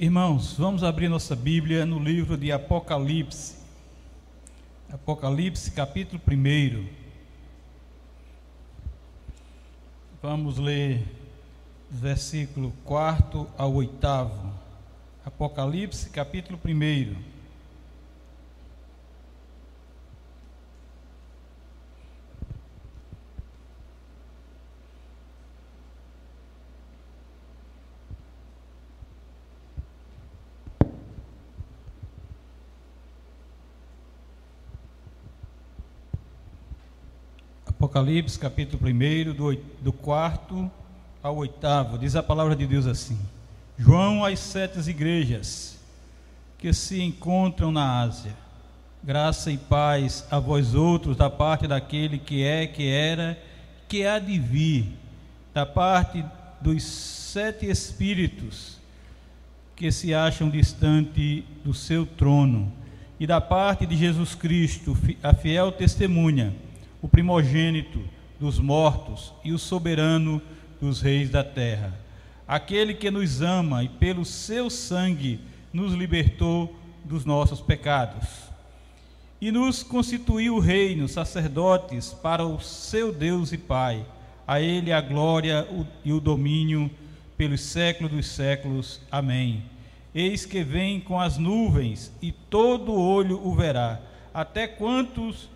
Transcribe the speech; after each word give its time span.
Irmãos, 0.00 0.54
vamos 0.56 0.84
abrir 0.84 1.08
nossa 1.08 1.34
Bíblia 1.34 1.84
no 1.84 1.98
livro 1.98 2.36
de 2.36 2.52
Apocalipse. 2.52 3.56
Apocalipse, 4.92 5.72
capítulo 5.72 6.22
1. 6.24 6.86
Vamos 10.22 10.56
ler 10.56 11.04
versículo 11.90 12.72
4 12.84 13.50
ao 13.58 13.74
8. 13.74 14.30
Apocalipse, 15.24 16.10
capítulo 16.10 16.60
1. 16.64 17.37
Apocalipse, 37.98 38.38
capítulo 38.38 38.80
1, 38.86 39.34
do, 39.34 39.56
do 39.80 39.92
quarto 39.92 40.70
ao 41.20 41.36
oitavo, 41.38 41.98
diz 41.98 42.14
a 42.14 42.22
palavra 42.22 42.54
de 42.54 42.64
Deus 42.64 42.86
assim: 42.86 43.18
João 43.76 44.24
às 44.24 44.38
sete 44.38 44.78
igrejas 44.88 45.76
que 46.58 46.72
se 46.72 47.02
encontram 47.02 47.72
na 47.72 48.00
Ásia, 48.02 48.36
graça 49.02 49.50
e 49.50 49.58
paz 49.58 50.24
a 50.30 50.38
vós 50.38 50.76
outros 50.76 51.16
da 51.16 51.28
parte 51.28 51.66
daquele 51.66 52.18
que 52.18 52.44
é, 52.44 52.68
que 52.68 52.88
era, 52.88 53.36
que 53.88 54.06
há 54.06 54.20
de 54.20 54.38
vir, 54.38 54.96
da 55.52 55.66
parte 55.66 56.24
dos 56.60 56.84
sete 56.84 57.66
espíritos 57.66 58.78
que 59.74 59.90
se 59.90 60.14
acham 60.14 60.48
distante 60.48 61.44
do 61.64 61.74
seu 61.74 62.06
trono, 62.06 62.72
e 63.18 63.26
da 63.26 63.40
parte 63.40 63.84
de 63.86 63.96
Jesus 63.96 64.36
Cristo, 64.36 64.96
a 65.20 65.34
fiel 65.34 65.72
testemunha 65.72 66.54
o 67.02 67.08
primogênito 67.08 68.00
dos 68.40 68.58
mortos 68.58 69.32
e 69.44 69.52
o 69.52 69.58
soberano 69.58 70.40
dos 70.80 71.00
reis 71.00 71.30
da 71.30 71.42
terra. 71.42 71.92
Aquele 72.46 72.94
que 72.94 73.10
nos 73.10 73.42
ama 73.42 73.84
e 73.84 73.88
pelo 73.88 74.24
seu 74.24 74.70
sangue 74.70 75.40
nos 75.72 75.92
libertou 75.92 76.74
dos 77.04 77.24
nossos 77.24 77.60
pecados. 77.60 78.26
E 79.40 79.52
nos 79.52 79.82
constituiu 79.82 80.58
reino, 80.58 81.08
sacerdotes 81.08 82.12
para 82.12 82.44
o 82.44 82.60
seu 82.60 83.12
Deus 83.12 83.52
e 83.52 83.58
Pai. 83.58 84.04
A 84.46 84.60
ele 84.60 84.92
a 84.92 85.00
glória 85.00 85.68
e 86.04 86.12
o 86.12 86.20
domínio 86.20 86.90
pelos 87.36 87.60
séculos 87.60 88.10
dos 88.10 88.26
séculos. 88.26 89.00
Amém. 89.10 89.62
Eis 90.14 90.44
que 90.44 90.64
vem 90.64 90.98
com 90.98 91.20
as 91.20 91.36
nuvens, 91.36 92.10
e 92.20 92.32
todo 92.32 92.92
olho 92.92 93.40
o 93.46 93.54
verá, 93.54 94.00
até 94.32 94.66
quantos 94.66 95.48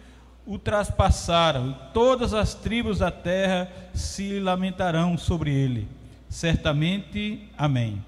o 0.46 0.58
traspassaram, 0.58 1.70
e 1.70 1.92
todas 1.92 2.34
as 2.34 2.54
tribos 2.54 2.98
da 2.98 3.10
terra 3.10 3.70
se 3.94 4.40
lamentarão 4.40 5.16
sobre 5.16 5.52
ele. 5.52 5.86
Certamente, 6.28 7.48
amém. 7.56 8.02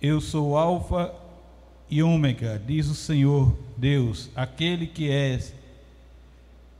Eu 0.00 0.20
sou 0.20 0.56
Alfa 0.56 1.12
e 1.88 2.02
Ômega, 2.02 2.60
diz 2.66 2.88
o 2.88 2.94
Senhor 2.94 3.56
Deus, 3.76 4.30
aquele 4.34 4.86
que 4.86 5.10
é, 5.10 5.38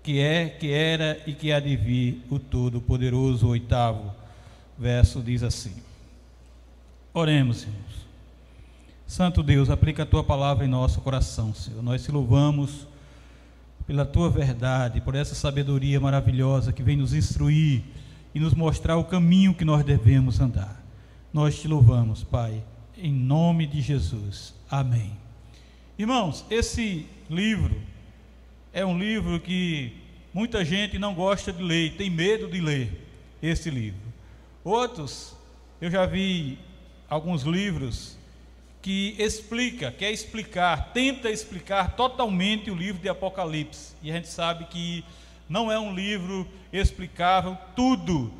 que 0.03 0.21
é, 0.21 0.49
que 0.49 0.73
era 0.73 1.23
e 1.27 1.33
que 1.33 1.53
há 1.53 1.61
de 1.61 1.77
vir, 1.77 2.23
o 2.29 2.39
Todo-Poderoso. 2.39 3.49
Oitavo 3.49 4.13
verso 4.79 5.23
diz 5.23 5.43
assim: 5.43 5.75
Oremos, 7.15 7.63
irmãos. 7.63 8.03
Santo 9.07 9.43
Deus, 9.43 9.71
aplica 9.71 10.03
a 10.03 10.07
tua 10.07 10.25
palavra 10.25 10.65
em 10.65 10.69
nosso 10.69 11.01
coração, 11.03 11.55
Senhor. 11.55 11.83
Nós 11.83 12.03
te 12.03 12.11
louvamos 12.11 12.87
pela 13.87 14.05
tua 14.05 14.31
verdade, 14.31 15.01
por 15.01 15.15
essa 15.15 15.35
sabedoria 15.35 16.01
maravilhosa 16.01 16.73
que 16.73 16.83
vem 16.83 16.97
nos 16.97 17.13
instruir 17.13 17.83
e 18.35 18.41
nos 18.41 18.55
mostrar 18.55 18.97
o 18.97 19.05
caminho 19.05 19.55
que 19.55 19.65
nós 19.65 19.85
devemos 19.85 20.41
andar. 20.41 20.83
Nós 21.33 21.61
te 21.61 21.67
louvamos, 21.69 22.23
Pai, 22.23 22.63
em 22.97 23.13
nome 23.13 23.67
de 23.67 23.81
Jesus. 23.81 24.55
Amém. 24.71 25.13
Irmãos, 25.99 26.45
esse 26.51 27.07
livro 27.29 27.75
é 28.73 28.85
um 28.85 28.99
livro 28.99 29.39
que 29.41 29.93
muita 30.33 30.65
gente 30.65 30.99
não 30.99 31.15
gosta 31.15 31.53
de 31.53 31.63
ler, 31.63 31.97
tem 31.97 32.09
medo 32.09 32.49
de 32.49 32.61
ler 32.61 33.07
esse 33.43 33.71
livro. 33.71 34.01
Outros, 34.65 35.37
eu 35.81 35.91
já 35.91 36.07
vi 36.07 36.59
alguns 37.09 37.43
livros 37.43 38.17
que 38.83 39.15
explica, 39.17 39.93
quer 39.93 40.11
explicar, 40.11 40.91
tenta 40.93 41.31
explicar 41.31 41.95
totalmente 41.95 42.69
o 42.71 42.75
livro 42.75 43.01
de 43.01 43.09
Apocalipse. 43.09 43.95
E 44.03 44.11
a 44.11 44.15
gente 44.15 44.29
sabe 44.29 44.65
que 44.65 45.05
não 45.49 45.71
é 45.71 45.79
um 45.79 45.95
livro 45.95 46.49
explicável 46.73 47.57
tudo, 47.77 48.33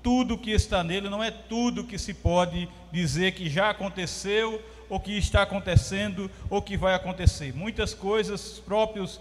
tudo 0.00 0.38
que 0.38 0.52
está 0.52 0.84
nele, 0.84 1.08
não 1.08 1.22
é 1.22 1.32
tudo 1.32 1.82
que 1.82 1.98
se 1.98 2.14
pode 2.14 2.68
dizer 2.92 3.32
que 3.32 3.50
já 3.50 3.70
aconteceu, 3.70 4.62
ou 4.88 5.00
que 5.00 5.18
está 5.18 5.42
acontecendo, 5.42 6.30
ou 6.48 6.62
que 6.62 6.76
vai 6.76 6.94
acontecer. 6.94 7.52
Muitas 7.52 7.92
coisas, 7.92 8.52
os 8.52 8.58
próprios 8.60 9.20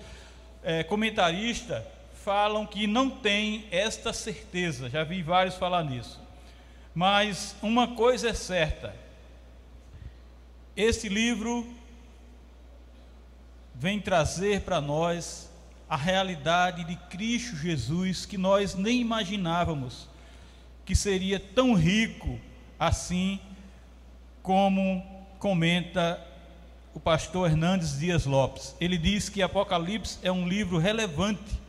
é, 0.63 0.83
comentaristas 0.83 1.83
falam 2.23 2.65
que 2.65 2.85
não 2.85 3.09
tem 3.09 3.65
esta 3.71 4.13
certeza, 4.13 4.89
já 4.89 5.03
vi 5.03 5.23
vários 5.23 5.55
falar 5.55 5.83
nisso. 5.83 6.19
Mas 6.93 7.55
uma 7.61 7.87
coisa 7.89 8.29
é 8.29 8.33
certa, 8.33 8.93
esse 10.77 11.09
livro 11.09 11.67
vem 13.73 13.99
trazer 13.99 14.61
para 14.61 14.79
nós 14.79 15.51
a 15.89 15.97
realidade 15.97 16.83
de 16.83 16.95
Cristo 17.09 17.55
Jesus 17.55 18.27
que 18.27 18.37
nós 18.37 18.75
nem 18.75 19.01
imaginávamos 19.01 20.07
que 20.85 20.95
seria 20.95 21.39
tão 21.39 21.73
rico 21.73 22.39
assim 22.79 23.39
como 24.43 25.03
comenta 25.39 26.23
o 26.93 26.99
pastor 26.99 27.49
Hernandes 27.49 27.99
Dias 27.99 28.25
Lopes. 28.27 28.75
Ele 28.79 28.99
diz 28.99 29.29
que 29.29 29.41
Apocalipse 29.41 30.19
é 30.21 30.31
um 30.31 30.47
livro 30.47 30.77
relevante, 30.77 31.59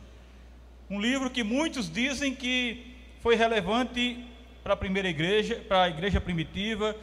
um 0.87 1.01
livro 1.01 1.31
que 1.31 1.43
muitos 1.43 1.91
dizem 1.91 2.35
que 2.35 2.95
foi 3.21 3.35
relevante 3.35 4.23
para 4.63 4.73
a 4.73 4.77
primeira 4.77 5.09
igreja, 5.09 5.55
para 5.67 5.83
a 5.83 5.89
igreja 5.89 6.21
primitiva 6.21 6.95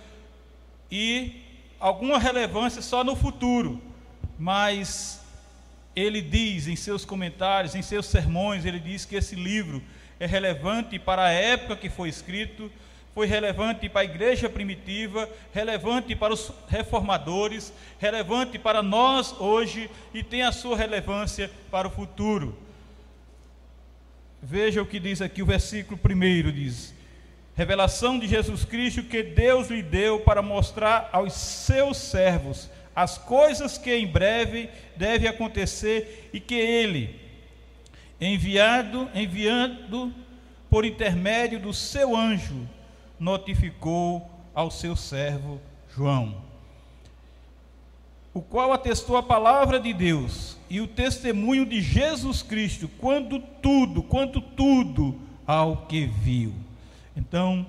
e 0.90 1.45
alguma 1.78 2.18
relevância 2.18 2.82
só 2.82 3.04
no 3.04 3.16
futuro, 3.16 3.80
mas 4.38 5.20
ele 5.94 6.20
diz 6.20 6.66
em 6.66 6.76
seus 6.76 7.04
comentários, 7.04 7.74
em 7.74 7.82
seus 7.82 8.06
sermões, 8.06 8.64
ele 8.64 8.78
diz 8.78 9.04
que 9.04 9.16
esse 9.16 9.34
livro 9.34 9.82
é 10.20 10.26
relevante 10.26 10.98
para 10.98 11.24
a 11.24 11.30
época 11.30 11.76
que 11.76 11.88
foi 11.88 12.08
escrito, 12.08 12.70
foi 13.14 13.26
relevante 13.26 13.88
para 13.88 14.02
a 14.02 14.04
igreja 14.04 14.48
primitiva, 14.48 15.28
relevante 15.52 16.14
para 16.14 16.34
os 16.34 16.52
reformadores, 16.68 17.72
relevante 17.98 18.58
para 18.58 18.82
nós 18.82 19.32
hoje 19.40 19.90
e 20.12 20.22
tem 20.22 20.42
a 20.42 20.52
sua 20.52 20.76
relevância 20.76 21.50
para 21.70 21.88
o 21.88 21.90
futuro. 21.90 22.58
Veja 24.42 24.82
o 24.82 24.86
que 24.86 25.00
diz 25.00 25.22
aqui 25.22 25.40
o 25.42 25.46
versículo 25.46 25.96
primeiro 25.96 26.52
diz: 26.52 26.94
Revelação 27.56 28.18
de 28.18 28.28
Jesus 28.28 28.66
Cristo 28.66 29.02
que 29.02 29.22
Deus 29.22 29.68
lhe 29.68 29.82
deu 29.82 30.20
para 30.20 30.42
mostrar 30.42 31.08
aos 31.10 31.32
seus 31.32 31.96
servos 31.96 32.68
as 32.94 33.16
coisas 33.16 33.78
que 33.78 33.94
em 33.94 34.06
breve 34.06 34.68
deve 34.94 35.26
acontecer 35.26 36.28
e 36.34 36.40
que 36.40 36.54
ele, 36.54 37.18
enviado, 38.20 39.08
enviando 39.14 40.12
por 40.68 40.84
intermédio 40.84 41.58
do 41.58 41.72
seu 41.72 42.14
anjo, 42.14 42.68
notificou 43.18 44.30
ao 44.54 44.70
seu 44.70 44.94
servo 44.94 45.58
João, 45.94 46.42
o 48.34 48.42
qual 48.42 48.70
atestou 48.70 49.16
a 49.16 49.22
palavra 49.22 49.80
de 49.80 49.94
Deus 49.94 50.58
e 50.68 50.78
o 50.78 50.86
testemunho 50.86 51.64
de 51.64 51.80
Jesus 51.80 52.42
Cristo, 52.42 52.86
quando 52.98 53.40
tudo, 53.40 54.02
quanto 54.02 54.42
tudo 54.42 55.18
ao 55.46 55.86
que 55.86 56.04
viu. 56.04 56.65
Então, 57.16 57.66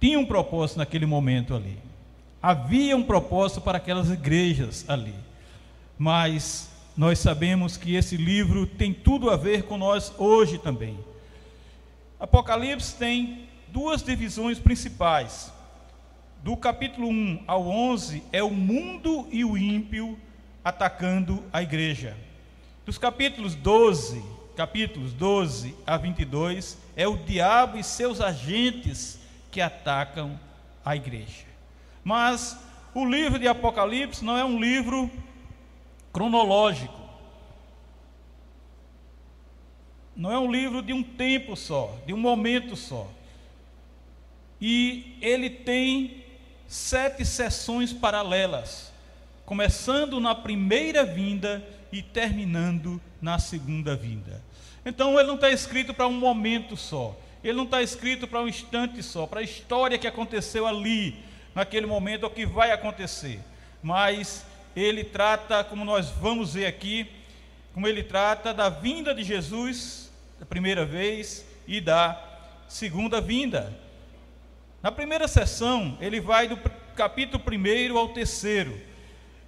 tinha 0.00 0.18
um 0.18 0.26
propósito 0.26 0.78
naquele 0.78 1.06
momento 1.06 1.54
ali. 1.54 1.78
Havia 2.42 2.96
um 2.96 3.02
propósito 3.02 3.60
para 3.60 3.78
aquelas 3.78 4.10
igrejas 4.10 4.84
ali. 4.88 5.14
Mas 5.96 6.70
nós 6.96 7.18
sabemos 7.18 7.76
que 7.76 7.94
esse 7.94 8.16
livro 8.16 8.66
tem 8.66 8.92
tudo 8.92 9.30
a 9.30 9.36
ver 9.36 9.64
com 9.64 9.78
nós 9.78 10.12
hoje 10.18 10.58
também. 10.58 10.98
Apocalipse 12.18 12.96
tem 12.96 13.48
duas 13.68 14.02
divisões 14.02 14.58
principais. 14.58 15.52
Do 16.42 16.56
capítulo 16.56 17.08
1 17.08 17.44
ao 17.46 17.66
11 17.68 18.22
é 18.32 18.42
o 18.42 18.50
mundo 18.50 19.26
e 19.30 19.44
o 19.44 19.56
ímpio 19.56 20.18
atacando 20.64 21.42
a 21.52 21.62
igreja. 21.62 22.16
Dos 22.84 22.98
capítulos 22.98 23.54
12 23.54 24.37
capítulos 24.58 25.12
12 25.12 25.72
a 25.86 25.96
22, 25.96 26.76
é 26.96 27.06
o 27.06 27.16
diabo 27.16 27.78
e 27.78 27.84
seus 27.84 28.20
agentes 28.20 29.16
que 29.52 29.60
atacam 29.60 30.36
à 30.84 30.96
igreja. 30.96 31.44
Mas 32.02 32.58
o 32.92 33.04
livro 33.04 33.38
de 33.38 33.46
Apocalipse 33.46 34.24
não 34.24 34.36
é 34.36 34.44
um 34.44 34.58
livro 34.58 35.08
cronológico. 36.12 37.00
Não 40.16 40.32
é 40.32 40.38
um 40.40 40.50
livro 40.50 40.82
de 40.82 40.92
um 40.92 41.04
tempo 41.04 41.54
só, 41.54 41.96
de 42.04 42.12
um 42.12 42.18
momento 42.18 42.74
só. 42.74 43.08
E 44.60 45.16
ele 45.20 45.50
tem 45.50 46.24
sete 46.66 47.24
sessões 47.24 47.92
paralelas, 47.92 48.92
começando 49.46 50.18
na 50.18 50.34
primeira 50.34 51.04
vinda 51.04 51.64
e 51.92 52.02
terminando 52.02 53.00
na 53.22 53.38
segunda 53.38 53.94
vinda. 53.94 54.47
Então 54.84 55.18
ele 55.18 55.28
não 55.28 55.34
está 55.34 55.50
escrito 55.50 55.92
para 55.92 56.06
um 56.06 56.12
momento 56.12 56.76
só, 56.76 57.18
ele 57.42 57.56
não 57.56 57.64
está 57.64 57.82
escrito 57.82 58.26
para 58.26 58.40
um 58.40 58.48
instante 58.48 59.02
só, 59.02 59.26
para 59.26 59.40
a 59.40 59.42
história 59.42 59.98
que 59.98 60.06
aconteceu 60.06 60.66
ali, 60.66 61.16
naquele 61.54 61.86
momento, 61.86 62.24
ou 62.24 62.30
que 62.30 62.46
vai 62.46 62.70
acontecer. 62.70 63.40
Mas 63.82 64.44
ele 64.74 65.04
trata, 65.04 65.62
como 65.64 65.84
nós 65.84 66.08
vamos 66.08 66.54
ver 66.54 66.66
aqui, 66.66 67.06
como 67.74 67.86
ele 67.86 68.02
trata 68.02 68.52
da 68.52 68.68
vinda 68.68 69.14
de 69.14 69.22
Jesus, 69.22 70.10
da 70.38 70.46
primeira 70.46 70.84
vez, 70.84 71.44
e 71.66 71.80
da 71.80 72.20
segunda 72.66 73.20
vinda. 73.20 73.76
Na 74.82 74.90
primeira 74.90 75.28
sessão, 75.28 75.98
ele 76.00 76.20
vai 76.20 76.48
do 76.48 76.56
capítulo 76.96 77.42
1 77.46 77.96
ao 77.96 78.08
terceiro. 78.08 78.80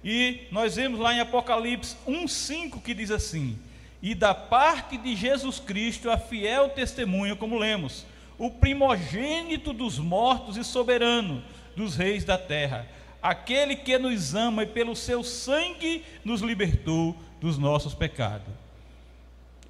E 0.03 0.47
nós 0.51 0.75
vemos 0.75 0.99
lá 0.99 1.13
em 1.13 1.19
Apocalipse 1.19 1.95
1,5 2.07 2.81
que 2.81 2.93
diz 2.93 3.11
assim: 3.11 3.57
E 4.01 4.15
da 4.15 4.33
parte 4.33 4.97
de 4.97 5.15
Jesus 5.15 5.59
Cristo 5.59 6.09
a 6.09 6.17
fiel 6.17 6.69
testemunha, 6.69 7.35
como 7.35 7.57
lemos, 7.57 8.05
o 8.37 8.49
primogênito 8.49 9.71
dos 9.71 9.99
mortos 9.99 10.57
e 10.57 10.63
soberano 10.63 11.43
dos 11.75 11.95
reis 11.95 12.23
da 12.23 12.37
terra, 12.37 12.87
aquele 13.21 13.75
que 13.75 13.97
nos 13.99 14.33
ama 14.33 14.63
e 14.63 14.67
pelo 14.67 14.95
seu 14.95 15.23
sangue 15.23 16.03
nos 16.25 16.41
libertou 16.41 17.15
dos 17.39 17.57
nossos 17.59 17.93
pecados. 17.93 18.47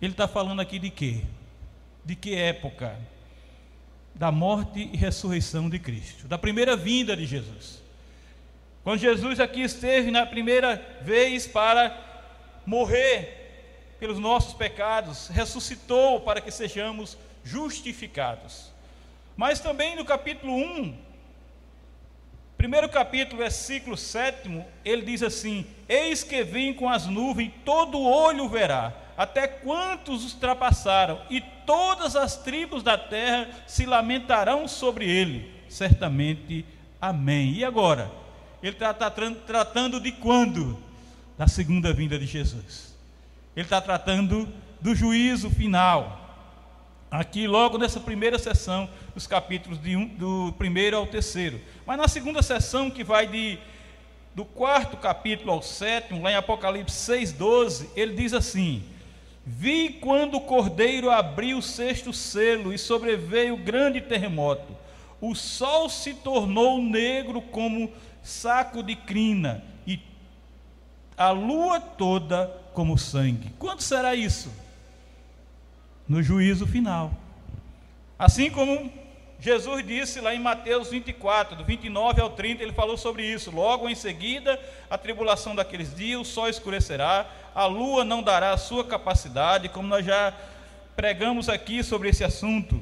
Ele 0.02 0.14
está 0.14 0.28
falando 0.28 0.62
aqui 0.62 0.80
de 0.80 0.90
quê? 0.90 1.22
De 2.06 2.16
que 2.16 2.34
época? 2.34 2.98
Da 4.16 4.32
morte 4.32 4.90
e 4.92 4.96
ressurreição 4.96 5.70
de 5.70 5.78
Cristo, 5.78 6.28
da 6.28 6.38
primeira 6.38 6.78
vinda 6.78 7.16
de 7.16 7.26
Jesus. 7.26 7.82
Quando 8.84 9.00
Jesus 9.00 9.40
aqui 9.40 9.62
esteve 9.62 10.10
na 10.10 10.26
primeira 10.26 10.82
vez 11.02 11.46
para 11.46 11.96
morrer 12.66 13.41
pelos 14.02 14.18
nossos 14.18 14.56
pecados, 14.56 15.28
ressuscitou 15.28 16.22
para 16.22 16.42
que 16.42 16.50
sejamos 16.50 17.16
justificados. 17.44 18.72
Mas 19.38 19.60
também 19.60 19.96
no 19.96 20.04
capítulo 20.04 20.56
1, 20.56 20.98
primeiro 22.58 22.90
capítulo, 22.90 23.38
versículo 23.38 23.96
7, 23.96 24.66
ele 24.84 25.04
diz 25.04 25.22
assim: 25.22 25.68
Eis 25.88 26.24
que 26.24 26.44
vem 26.44 26.74
com 26.74 26.90
as 26.90 27.06
nuvens, 27.06 27.52
todo 27.64 28.02
olho 28.02 28.50
verá, 28.50 28.92
até 29.16 29.48
quantos 29.48 30.26
os 30.26 30.34
ultrapassaram, 30.34 31.22
e 31.30 31.40
todas 31.40 32.16
as 32.16 32.36
tribos 32.38 32.82
da 32.82 32.98
terra 32.98 33.50
se 33.68 33.86
lamentarão 33.86 34.68
sobre 34.68 35.08
ele. 35.08 35.62
Certamente, 35.70 36.66
amém. 37.00 37.54
E 37.54 37.64
agora? 37.64 38.12
Ele 38.64 38.76
está 38.76 38.92
tratando 38.96 40.00
de 40.00 40.12
quando? 40.12 40.82
Da 41.38 41.48
segunda 41.48 41.94
vinda 41.94 42.18
de 42.18 42.26
Jesus. 42.26 42.91
Ele 43.56 43.66
está 43.66 43.82
tratando 43.82 44.48
do 44.80 44.96
juízo 44.96 45.50
final. 45.50 46.20
Aqui, 47.10 47.46
logo 47.46 47.78
nessa 47.78 48.00
primeira 48.00 48.40
sessão, 48.40 48.90
os 49.14 49.28
capítulos 49.28 49.78
um, 49.86 50.08
do 50.08 50.54
primeiro 50.58 50.96
ao 50.96 51.06
terceiro. 51.06 51.60
Mas 51.86 51.98
na 51.98 52.08
segunda 52.08 52.42
sessão, 52.42 52.90
que 52.90 53.04
vai 53.04 53.28
de, 53.28 53.60
do 54.34 54.46
quarto 54.46 54.96
capítulo 54.96 55.52
ao 55.52 55.62
sétimo, 55.62 56.24
lá 56.24 56.32
em 56.32 56.36
Apocalipse 56.36 57.12
6,12, 57.12 57.90
ele 57.98 58.14
diz 58.14 58.34
assim: 58.34 58.82
Vi 59.46 59.90
quando 59.90 60.36
o 60.36 60.42
cordeiro 60.42 61.10
abriu 61.10 61.58
o 61.58 61.62
sexto 61.62 62.14
selo 62.14 62.74
e 62.74 62.78
sobreveio 62.78 63.58
grande 63.58 64.00
terremoto. 64.00 64.78
O 65.20 65.36
sol 65.36 65.90
se 65.90 66.14
tornou 66.14 66.82
negro 66.82 67.42
como 67.42 67.92
saco 68.24 68.82
de 68.82 68.96
crina 68.96 69.64
e 69.86 70.00
a 71.18 71.32
lua 71.32 71.82
toda 71.82 72.61
como 72.74 72.98
sangue. 72.98 73.54
Quando 73.60 73.82
será 73.82 74.16
isso? 74.16 74.52
No 76.08 76.22
juízo 76.22 76.66
final. 76.68 77.12
Assim 78.18 78.50
como 78.50 78.92
Jesus 79.40 79.86
disse 79.86 80.22
lá 80.22 80.36
em 80.36 80.40
Mateus 80.40 80.90
24, 80.90 81.56
do 81.56 81.64
29 81.64 82.22
ao 82.22 82.30
30, 82.30 82.62
ele 82.62 82.74
falou 82.74 82.98
sobre 82.98 83.26
isso. 83.26 83.50
Logo 83.52 83.90
em 83.90 83.96
seguida, 83.96 84.60
a 84.90 84.98
tribulação 84.98 85.56
daqueles 85.56 85.96
dias, 85.96 86.22
o 86.22 86.26
sol 86.26 86.48
escurecerá, 86.48 87.26
a 87.56 87.66
lua 87.66 88.04
não 88.04 88.22
dará 88.22 88.52
a 88.52 88.58
sua 88.58 88.84
capacidade, 88.84 89.70
como 89.70 89.88
nós 89.88 90.06
já 90.06 90.34
pregamos 90.96 91.50
aqui 91.50 91.84
sobre 91.84 92.10
esse 92.10 92.24
assunto 92.24 92.80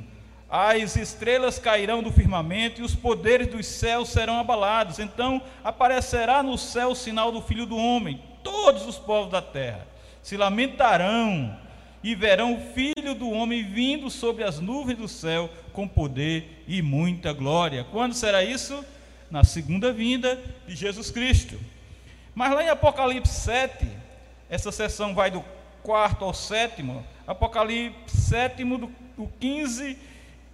as 0.50 0.95
estrelas 0.95 1.59
cairão 1.59 2.01
do 2.01 2.12
firmamento 2.12 2.81
e 2.81 2.83
os 2.83 2.95
poderes 2.95 3.47
dos 3.47 3.68
céus 3.68 4.09
serão 4.09 4.39
abalados. 4.39 4.97
Então 4.97 5.41
aparecerá 5.63 6.41
no 6.41 6.57
céu 6.57 6.89
o 6.89 6.95
sinal 6.95 7.31
do 7.31 7.39
Filho 7.39 7.68
do 7.68 7.77
Homem. 7.77 8.19
Todos 8.44 8.86
os 8.86 8.97
povos 8.97 9.31
da 9.31 9.41
terra 9.41 9.88
se 10.21 10.38
lamentarão 10.38 11.57
e 12.03 12.15
verão 12.15 12.56
o 12.56 12.74
Filho 12.74 13.13
do 13.13 13.30
Homem 13.30 13.63
vindo 13.63 14.09
sobre 14.09 14.44
as 14.44 14.59
nuvens 14.59 14.97
do 14.97 15.07
céu 15.07 15.50
com 15.74 15.88
poder 15.88 16.63
e 16.68 16.81
muita 16.81 17.33
glória. 17.33 17.86
Quando 17.91 18.13
será 18.13 18.44
isso? 18.44 18.83
Na 19.30 19.44
segunda 19.44 19.91
vinda 19.91 20.41
de 20.68 20.75
Jesus 20.75 21.12
Cristo. 21.12 21.59
Mas 22.33 22.53
lá 22.53 22.63
em 22.63 22.69
Apocalipse 22.69 23.41
7, 23.41 23.88
essa 24.50 24.71
sessão 24.71 25.13
vai 25.13 25.30
do 25.30 25.44
quarto 25.83 26.24
ao 26.25 26.33
sétimo, 26.33 27.06
Apocalipse 27.27 28.18
sétimo, 28.18 28.77
do, 28.77 28.91
do 29.18 29.27
15 29.39 29.97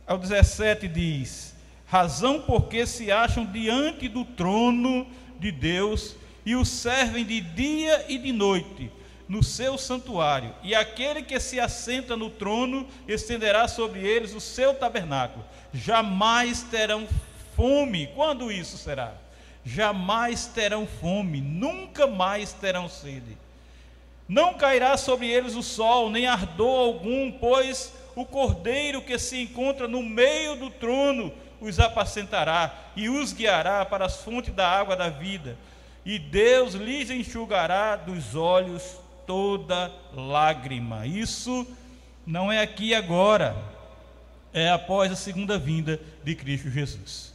ao 0.08 0.18
17 0.18 0.88
diz: 0.88 1.56
Razão 1.88 2.42
porque 2.42 2.86
se 2.86 3.12
acham 3.12 3.46
diante 3.46 4.08
do 4.08 4.26
trono 4.26 5.08
de 5.40 5.52
Deus 5.52 6.16
e 6.46 6.56
o 6.56 6.64
servem 6.64 7.26
de 7.26 7.42
dia 7.42 8.06
e 8.08 8.18
de 8.18 8.32
noite 8.32 8.92
no 9.28 9.44
seu 9.44 9.78
santuário, 9.78 10.54
e 10.62 10.76
aquele 10.76 11.24
que 11.24 11.40
se 11.40 11.60
assenta 11.60 12.16
no 12.16 12.30
trono 12.30 12.88
estenderá 13.08 13.68
sobre 13.68 14.00
eles 14.06 14.36
o 14.36 14.40
seu 14.40 14.76
tabernáculo. 14.76 15.44
Jamais 15.74 16.62
terão 16.62 17.08
fome. 17.56 18.08
Quando 18.14 18.52
isso 18.52 18.78
será? 18.78 19.14
Jamais 19.66 20.46
terão 20.46 20.86
fome, 20.86 21.42
nunca 21.42 22.06
mais 22.06 22.54
terão 22.54 22.88
sede. 22.88 23.36
Não 24.28 24.54
cairá 24.54 24.96
sobre 24.96 25.28
eles 25.28 25.56
o 25.56 25.64
sol, 25.64 26.10
nem 26.10 26.28
ardor 26.28 26.80
algum, 26.80 27.32
pois 27.32 27.94
o 28.16 28.25
cordeiro 28.25 29.02
que 29.02 29.18
se 29.18 29.42
encontra 29.42 29.88
no 29.88 30.04
meio 30.04 30.56
do 30.56 30.70
trono 30.70 31.34
os 31.60 31.80
apacentará 31.80 32.74
e 32.96 33.10
os 33.10 33.34
guiará 33.34 33.86
para 33.86 34.06
as 34.06 34.18
fontes 34.18 34.54
da 34.54 34.68
água 34.68 34.96
da 34.96 35.10
vida, 35.10 35.58
e 36.06 36.20
Deus 36.20 36.76
lhes 36.76 37.10
enxugará 37.10 37.96
dos 37.96 38.36
olhos 38.36 38.98
toda 39.26 39.92
lágrima. 40.14 41.08
Isso 41.08 41.66
não 42.26 42.52
é 42.52 42.62
aqui 42.62 42.94
agora, 42.94 43.56
é 44.54 44.70
após 44.70 45.12
a 45.12 45.16
segunda 45.16 45.58
vinda 45.58 46.00
de 46.24 46.36
Cristo 46.36 46.70
Jesus. 46.70 47.34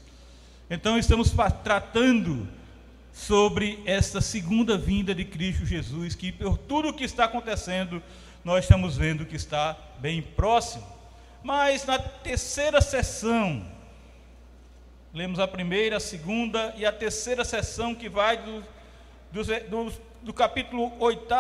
Então 0.71 0.97
estamos 0.97 1.35
tratando 1.65 2.47
sobre 3.13 3.83
esta 3.85 4.21
segunda 4.21 4.79
vinda 4.79 5.13
de 5.15 5.25
Cristo 5.25 5.67
Jesus, 5.67 6.15
que 6.15 6.31
por 6.31 6.57
tudo 6.57 6.89
o 6.89 6.95
que 6.95 7.05
está 7.05 7.25
acontecendo, 7.25 8.01
nós 8.45 8.65
estamos 8.65 8.97
vendo 8.97 9.27
que 9.27 9.35
está 9.35 9.77
bem 9.99 10.23
próximo. 10.23 10.87
Mas 11.43 11.85
na 11.85 11.99
terceira 11.99 12.81
sessão, 12.81 13.65
lemos 15.13 15.41
a 15.41 15.49
primeira, 15.49 15.97
a 15.97 16.01
segunda 16.01 16.73
e 16.77 16.87
a 16.87 16.93
terceira 16.93 17.45
sessão 17.45 17.95
que 17.95 18.09
vai 18.09 18.37
do, 18.37 18.65
do, 19.33 19.43
do, 19.69 19.93
do 20.23 20.33
capítulo 20.33 20.93
8 21.01 21.35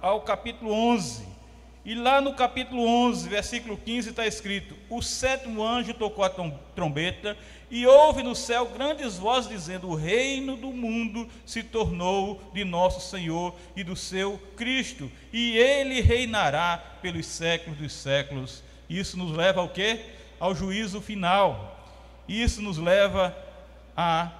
ao 0.00 0.20
capítulo 0.20 0.72
11. 0.72 1.26
E 1.84 1.94
lá 1.94 2.20
no 2.20 2.34
capítulo 2.34 2.86
11, 2.86 3.28
versículo 3.28 3.76
15, 3.76 4.10
está 4.10 4.26
escrito: 4.26 4.76
O 4.90 5.00
sétimo 5.00 5.64
anjo 5.64 5.94
tocou 5.94 6.22
a 6.22 6.28
trombeta, 6.28 7.36
e 7.70 7.86
houve 7.86 8.22
no 8.22 8.34
céu 8.34 8.66
grandes 8.66 9.16
vozes 9.16 9.48
dizendo: 9.48 9.88
O 9.88 9.94
reino 9.94 10.56
do 10.56 10.68
mundo 10.68 11.26
se 11.46 11.62
tornou 11.62 12.42
de 12.52 12.62
nosso 12.62 13.08
Senhor 13.08 13.54
e 13.74 13.82
do 13.82 13.96
seu 13.96 14.38
Cristo, 14.54 15.10
e 15.32 15.56
ele 15.56 16.00
reinará 16.00 16.76
pelos 17.00 17.26
séculos 17.26 17.78
dos 17.78 17.92
séculos. 17.92 18.62
Isso 18.88 19.16
nos 19.16 19.34
leva 19.34 19.60
ao 19.60 19.68
quê? 19.68 20.04
Ao 20.38 20.54
juízo 20.54 21.00
final. 21.00 21.77
Isso 22.28 22.60
nos 22.60 22.76
leva 22.76 23.34
à 23.96 24.30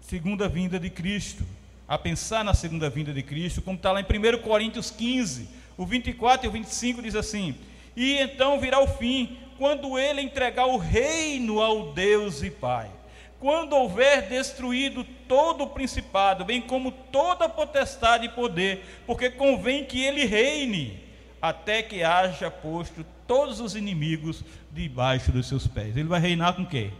segunda 0.00 0.48
vinda 0.48 0.80
de 0.80 0.88
Cristo 0.88 1.44
a 1.88 1.96
pensar 1.96 2.44
na 2.44 2.54
segunda 2.54 2.90
vinda 2.90 3.12
de 3.12 3.22
Cristo, 3.22 3.62
como 3.62 3.76
está 3.76 3.92
lá 3.92 4.00
em 4.00 4.04
1 4.04 4.38
Coríntios 4.42 4.90
15, 4.90 5.48
o 5.76 5.86
24 5.86 6.46
e 6.46 6.48
o 6.48 6.52
25 6.52 7.02
diz 7.02 7.14
assim: 7.14 7.54
E 7.94 8.14
então 8.14 8.58
virá 8.58 8.80
o 8.80 8.88
fim, 8.88 9.38
quando 9.58 9.98
ele 9.98 10.20
entregar 10.20 10.66
o 10.66 10.76
reino 10.76 11.60
ao 11.60 11.92
Deus 11.92 12.42
e 12.42 12.50
Pai. 12.50 12.90
Quando 13.38 13.76
houver 13.76 14.28
destruído 14.28 15.04
todo 15.28 15.64
o 15.64 15.70
principado, 15.70 16.44
bem 16.44 16.60
como 16.60 16.90
toda 16.90 17.48
potestade 17.48 18.26
e 18.26 18.30
poder, 18.30 19.02
porque 19.06 19.30
convém 19.30 19.84
que 19.84 20.02
ele 20.02 20.24
reine, 20.24 20.98
até 21.40 21.82
que 21.82 22.02
haja 22.02 22.50
posto 22.50 23.04
todos 23.26 23.60
os 23.60 23.74
inimigos 23.74 24.42
debaixo 24.72 25.32
dos 25.32 25.46
seus 25.46 25.66
pés. 25.66 25.96
Ele 25.96 26.08
vai 26.08 26.20
reinar 26.20 26.54
com 26.54 26.64
quem? 26.64 26.92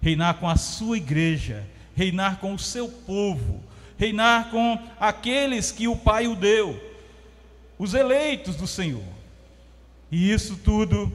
Reinar 0.00 0.34
com 0.34 0.48
a 0.48 0.56
sua 0.56 0.96
igreja, 0.96 1.66
reinar 1.94 2.38
com 2.38 2.54
o 2.54 2.58
seu 2.58 2.88
povo, 2.88 3.62
reinar 3.96 4.50
com 4.50 4.78
aqueles 5.00 5.72
que 5.72 5.88
o 5.88 5.96
Pai 5.96 6.26
o 6.26 6.36
deu, 6.36 6.78
os 7.78 7.94
eleitos 7.94 8.56
do 8.56 8.66
Senhor. 8.66 9.02
E 10.10 10.30
isso 10.30 10.56
tudo 10.56 11.12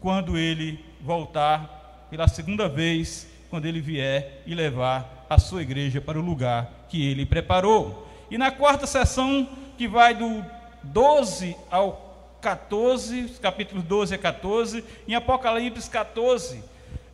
quando 0.00 0.36
ele 0.36 0.84
voltar 1.00 2.08
pela 2.10 2.28
segunda 2.28 2.68
vez, 2.68 3.26
quando 3.48 3.66
ele 3.66 3.80
vier 3.80 4.42
e 4.46 4.54
levar 4.54 5.26
a 5.28 5.38
sua 5.38 5.62
igreja 5.62 6.00
para 6.00 6.18
o 6.18 6.22
lugar 6.22 6.86
que 6.88 7.06
ele 7.06 7.24
preparou. 7.24 8.08
E 8.30 8.38
na 8.38 8.50
quarta 8.50 8.86
sessão, 8.86 9.48
que 9.76 9.86
vai 9.86 10.14
do 10.14 10.44
12 10.82 11.56
ao 11.70 12.01
14, 12.42 13.36
capítulos 13.40 13.84
12 13.84 14.16
a 14.16 14.18
14, 14.18 14.84
em 15.06 15.14
Apocalipse 15.14 15.88
14, 15.88 16.62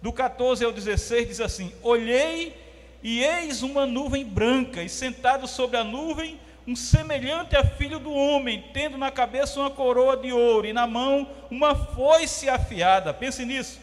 do 0.00 0.10
14 0.10 0.64
ao 0.64 0.72
16, 0.72 1.28
diz 1.28 1.40
assim: 1.40 1.70
Olhei 1.82 2.56
e 3.02 3.22
eis 3.22 3.62
uma 3.62 3.84
nuvem 3.84 4.24
branca, 4.24 4.82
e 4.82 4.88
sentado 4.88 5.46
sobre 5.46 5.76
a 5.76 5.84
nuvem, 5.84 6.40
um 6.66 6.74
semelhante 6.74 7.54
a 7.56 7.62
filho 7.62 7.98
do 7.98 8.10
homem, 8.10 8.64
tendo 8.72 8.96
na 8.96 9.10
cabeça 9.10 9.60
uma 9.60 9.70
coroa 9.70 10.16
de 10.16 10.32
ouro 10.32 10.66
e 10.66 10.72
na 10.72 10.86
mão 10.86 11.28
uma 11.50 11.74
foice 11.74 12.48
afiada. 12.48 13.12
Pense 13.12 13.44
nisso. 13.44 13.78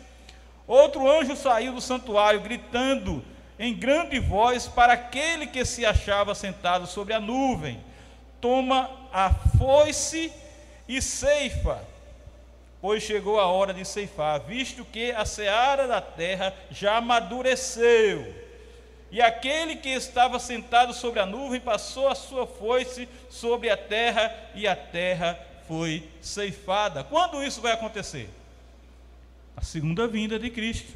Outro 0.67 1.07
anjo 1.07 1.35
saiu 1.35 1.73
do 1.73 1.81
santuário, 1.81 2.41
gritando 2.41 3.23
em 3.59 3.71
grande 3.71 4.19
voz 4.19 4.67
para 4.67 4.93
aquele 4.93 5.45
que 5.45 5.63
se 5.63 5.85
achava 5.85 6.33
sentado 6.33 6.87
sobre 6.87 7.13
a 7.13 7.19
nuvem: 7.19 7.79
Toma 8.41 8.89
a 9.13 9.29
foice 9.59 10.31
e 10.87 11.01
ceifa, 11.01 11.83
pois 12.81 13.01
chegou 13.01 13.39
a 13.39 13.47
hora 13.47 13.73
de 13.73 13.83
ceifar, 13.83 14.41
visto 14.41 14.85
que 14.85 15.11
a 15.11 15.25
seara 15.25 15.87
da 15.87 16.01
terra 16.01 16.53
já 16.69 16.97
amadureceu. 16.97 18.33
E 19.11 19.21
aquele 19.21 19.77
que 19.77 19.89
estava 19.89 20.39
sentado 20.39 20.93
sobre 20.93 21.19
a 21.19 21.25
nuvem 21.25 21.59
passou 21.59 22.07
a 22.07 22.15
sua 22.15 22.45
foice 22.45 23.07
sobre 23.29 23.69
a 23.69 23.77
terra, 23.77 24.33
e 24.53 24.67
a 24.67 24.75
terra 24.75 25.39
foi 25.67 26.07
ceifada. 26.21 27.03
Quando 27.03 27.43
isso 27.43 27.61
vai 27.61 27.71
acontecer? 27.71 28.29
A 29.55 29.61
segunda 29.61 30.07
vinda 30.07 30.37
de 30.37 30.49
Cristo, 30.49 30.93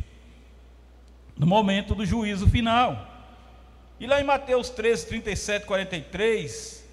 no 1.38 1.48
momento 1.48 1.96
do 1.96 2.06
juízo 2.06 2.48
final. 2.50 3.08
E 4.00 4.06
lá 4.06 4.20
em 4.20 4.26
Mateus 4.26 4.70
13, 4.70 5.08
37, 5.08 5.66
43, 5.66 6.86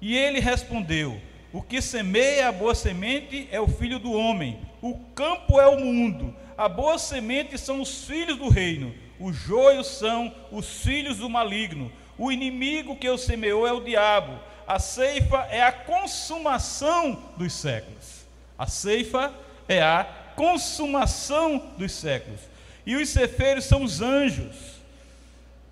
e 0.00 0.16
ele 0.16 0.40
respondeu: 0.40 1.20
O 1.52 1.60
que 1.60 1.82
semeia 1.82 2.48
a 2.48 2.52
boa 2.52 2.74
semente 2.74 3.48
é 3.50 3.60
o 3.60 3.68
filho 3.68 3.98
do 3.98 4.12
homem, 4.12 4.58
o 4.80 4.96
campo 5.14 5.60
é 5.60 5.66
o 5.66 5.78
mundo, 5.78 6.34
a 6.56 6.68
boa 6.68 6.98
semente 6.98 7.58
são 7.58 7.80
os 7.80 8.04
filhos 8.04 8.38
do 8.38 8.48
reino 8.48 8.94
o 9.22 9.32
joio 9.32 9.84
são 9.84 10.34
os 10.50 10.80
filhos 10.82 11.18
do 11.18 11.30
maligno. 11.30 11.92
O 12.18 12.32
inimigo 12.32 12.96
que 12.96 13.08
o 13.08 13.16
semeou 13.16 13.64
é 13.64 13.72
o 13.72 13.80
diabo. 13.80 14.36
A 14.66 14.80
ceifa 14.80 15.46
é 15.48 15.62
a 15.62 15.70
consumação 15.70 17.22
dos 17.36 17.52
séculos. 17.52 18.24
A 18.58 18.66
ceifa 18.66 19.32
é 19.68 19.80
a 19.80 20.04
consumação 20.34 21.70
dos 21.78 21.92
séculos. 21.92 22.40
E 22.84 22.96
os 22.96 23.08
cefeiros 23.10 23.64
são 23.64 23.84
os 23.84 24.00
anjos. 24.00 24.56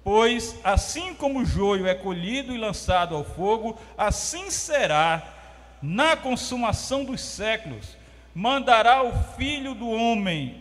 Pois 0.05 0.55
assim 0.63 1.13
como 1.13 1.41
o 1.41 1.45
joio 1.45 1.89
é 1.89 1.95
colhido 1.95 2.55
e 2.55 2.59
lançado 2.59 3.17
ao 3.17 3.25
fogo, 3.25 3.77
assim 3.99 4.49
será 4.49 5.40
na 5.83 6.17
consumação 6.17 7.05
dos 7.05 7.21
séculos. 7.21 7.97
Mandará 8.35 9.03
o 9.03 9.13
filho 9.37 9.75
do 9.75 9.89
homem 9.89 10.61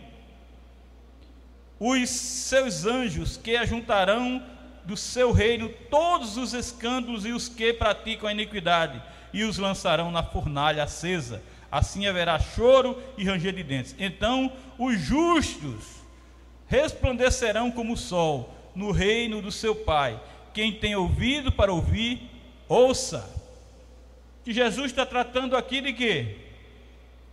os 1.80 2.10
seus 2.10 2.84
anjos 2.84 3.38
que 3.38 3.56
ajuntarão 3.56 4.42
do 4.84 4.98
seu 4.98 5.32
reino 5.32 5.70
todos 5.90 6.36
os 6.36 6.52
escândalos 6.52 7.24
e 7.24 7.32
os 7.32 7.48
que 7.48 7.72
praticam 7.72 8.28
a 8.28 8.32
iniquidade, 8.32 9.02
e 9.32 9.44
os 9.44 9.56
lançarão 9.56 10.10
na 10.10 10.22
fornalha 10.22 10.84
acesa. 10.84 11.42
Assim 11.72 12.06
haverá 12.06 12.38
choro 12.38 13.00
e 13.16 13.24
ranger 13.24 13.54
de 13.54 13.62
dentes. 13.62 13.94
Então 13.98 14.52
os 14.76 15.00
justos 15.00 15.84
resplandecerão 16.66 17.70
como 17.70 17.94
o 17.94 17.96
sol 17.96 18.52
no 18.74 18.90
reino 18.90 19.40
do 19.40 19.50
seu 19.50 19.74
Pai. 19.74 20.20
Quem 20.52 20.72
tem 20.72 20.94
ouvido 20.94 21.50
para 21.50 21.72
ouvir, 21.72 22.28
ouça. 22.68 23.39
Que 24.44 24.52
Jesus 24.52 24.86
está 24.86 25.04
tratando 25.04 25.56
aqui 25.56 25.80
de 25.80 25.92
quê? 25.92 26.36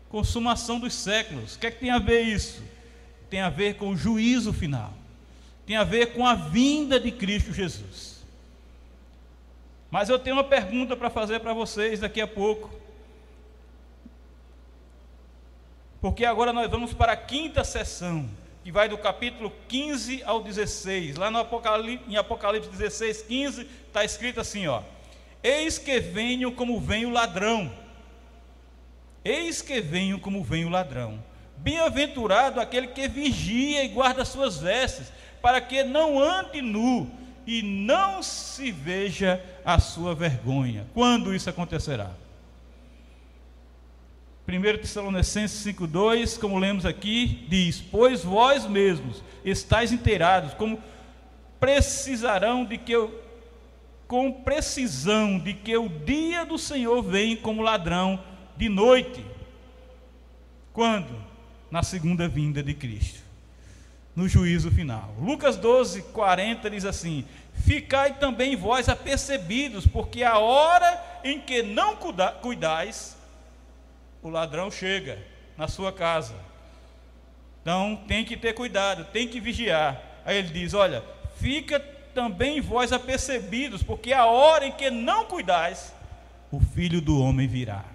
Consumação 0.10 0.80
dos 0.80 0.94
séculos. 0.94 1.56
O 1.56 1.60
que 1.60 1.68
é 1.68 1.72
que 1.72 1.80
tem 1.80 1.92
a 1.92 2.00
ver 2.00 2.22
isso? 2.22 2.62
tem 3.30 3.42
a 3.42 3.50
ver 3.50 3.76
com 3.76 3.90
o 3.90 3.98
juízo 3.98 4.54
final, 4.54 4.94
tem 5.66 5.76
a 5.76 5.84
ver 5.84 6.14
com 6.14 6.26
a 6.26 6.34
vinda 6.34 7.00
de 7.00 7.12
Cristo 7.12 7.54
Jesus. 7.54 8.26
Mas 9.90 10.10
eu 10.10 10.20
tenho 10.20 10.36
uma 10.36 10.44
pergunta 10.44 10.96
para 10.96 11.10
fazer 11.10 11.40
para 11.40 11.54
vocês 11.54 12.00
daqui 12.00 12.20
a 12.20 12.28
pouco. 12.28 12.70
Porque 16.02 16.26
agora 16.26 16.54
nós 16.54 16.70
vamos 16.70 16.94
para 16.94 17.14
a 17.14 17.18
quinta 17.18 17.64
sessão, 17.64 18.30
que 18.64 18.72
vai 18.72 18.88
do 18.88 18.98
capítulo 18.98 19.52
15 19.68 20.24
ao 20.24 20.42
16. 20.42 21.16
Lá 21.16 21.32
no 21.32 21.40
Apocalipse, 21.40 22.06
em 22.08 22.18
Apocalipse 22.18 22.70
16, 22.70 23.22
15, 23.24 23.62
está 23.88 24.04
escrito 24.04 24.40
assim: 24.40 24.68
ó, 24.68 24.84
Eis 25.48 25.78
que 25.78 25.98
venho 26.02 26.52
como 26.52 26.78
vem 26.78 27.06
o 27.06 27.10
ladrão. 27.10 27.72
Eis 29.24 29.62
que 29.62 29.80
venho 29.80 30.20
como 30.20 30.44
vem 30.44 30.66
o 30.66 30.70
ladrão. 30.70 31.24
Bem-aventurado 31.56 32.60
aquele 32.60 32.88
que 32.88 33.08
vigia 33.08 33.82
e 33.82 33.88
guarda 33.88 34.26
suas 34.26 34.60
vestes, 34.60 35.10
para 35.42 35.62
que 35.62 35.86
não 35.86 36.20
ande 36.20 36.62
nu 36.62 37.10
e 37.46 37.62
não 37.62 38.22
se 38.22 38.74
veja 38.74 39.42
a 39.64 39.80
sua 39.80 40.14
vergonha. 40.14 40.86
Quando 40.94 41.34
isso 41.34 41.50
acontecerá? 41.50 42.12
1 44.50 44.80
Tessalonicenses 44.80 45.66
5,2, 45.66 46.38
como 46.38 46.60
lemos 46.60 46.86
aqui, 46.86 47.46
diz: 47.48 47.80
Pois 47.80 48.22
vós 48.22 48.66
mesmos 48.66 49.24
estáis 49.46 49.94
inteirados, 49.94 50.54
como 50.56 50.84
precisarão 51.58 52.66
de 52.66 52.78
que 52.78 52.92
eu, 52.92 53.27
com 54.08 54.32
precisão 54.32 55.38
de 55.38 55.54
que 55.54 55.76
o 55.78 55.90
dia 55.90 56.46
do 56.46 56.58
Senhor 56.58 57.02
vem 57.02 57.36
como 57.36 57.62
ladrão 57.62 58.24
de 58.56 58.70
noite. 58.70 59.26
Quando? 60.74 61.28
na 61.70 61.84
segunda 61.84 62.28
vinda 62.28 62.64
de 62.64 62.74
Cristo, 62.74 63.20
no 64.16 64.28
juízo 64.28 64.72
final. 64.72 65.14
Lucas 65.20 65.58
12, 65.58 66.02
40 66.04 66.70
diz 66.70 66.86
assim: 66.86 67.26
Ficai 67.66 68.18
também 68.18 68.56
vós 68.56 68.90
apercebidos, 68.90 69.86
porque 69.86 70.24
a 70.24 70.38
hora 70.38 71.04
em 71.24 71.40
que 71.40 71.62
não 71.62 71.98
cuidais, 72.42 73.18
o 74.22 74.30
ladrão 74.30 74.72
chega 74.72 75.20
na 75.58 75.68
sua 75.68 75.92
casa. 75.92 76.36
Então 77.62 78.02
tem 78.08 78.24
que 78.24 78.38
ter 78.38 78.54
cuidado, 78.54 79.06
tem 79.12 79.28
que 79.28 79.40
vigiar. 79.40 80.02
Aí 80.26 80.38
ele 80.38 80.50
diz: 80.50 80.74
Olha, 80.74 81.04
fica 81.38 81.80
também 82.18 82.60
vós 82.60 82.92
apercebidos, 82.92 83.84
porque 83.84 84.12
a 84.12 84.26
hora 84.26 84.66
em 84.66 84.72
que 84.72 84.90
não 84.90 85.26
cuidais, 85.26 85.94
o 86.52 86.60
filho 86.60 87.00
do 87.00 87.22
homem 87.22 87.48
virá. 87.48 87.86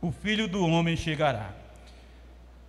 O 0.00 0.10
filho 0.10 0.48
do 0.48 0.66
homem 0.66 0.96
chegará. 0.96 1.50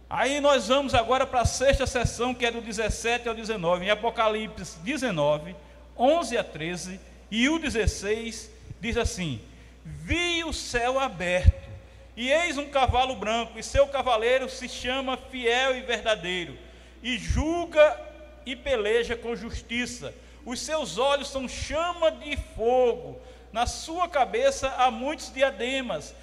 Aí 0.10 0.42
nós 0.42 0.68
vamos 0.68 0.94
agora 0.94 1.26
para 1.26 1.40
a 1.40 1.46
sexta 1.46 1.88
sessão, 1.88 2.34
que 2.34 2.46
é 2.46 2.52
do 2.52 2.60
17 2.60 3.30
ao 3.30 3.34
19, 3.34 3.86
em 3.86 3.90
Apocalipse 3.92 4.78
19, 4.80 5.56
11 5.98 6.38
a 6.38 6.44
13, 6.44 7.00
e 7.32 7.48
o 7.48 7.58
16 7.58 8.52
diz 8.82 8.98
assim: 8.98 9.40
Vi 9.86 10.44
o 10.44 10.52
céu 10.52 11.00
aberto, 11.00 11.70
e 12.18 12.30
eis 12.30 12.58
um 12.58 12.68
cavalo 12.68 13.16
branco, 13.16 13.58
e 13.58 13.64
seu 13.64 13.88
cavaleiro 13.88 14.50
se 14.50 14.68
chama 14.68 15.16
Fiel 15.16 15.78
e 15.78 15.82
Verdadeiro, 15.82 16.58
e 17.02 17.18
julga 17.18 17.98
e 18.46 18.54
peleja 18.54 19.16
com 19.16 19.34
justiça. 19.34 20.14
Os 20.46 20.60
seus 20.60 20.98
olhos 20.98 21.30
são 21.30 21.48
chama 21.48 22.12
de 22.12 22.38
fogo, 22.56 23.20
na 23.52 23.66
sua 23.66 24.08
cabeça 24.08 24.70
há 24.78 24.90
muitos 24.90 25.32
diademas 25.34 26.14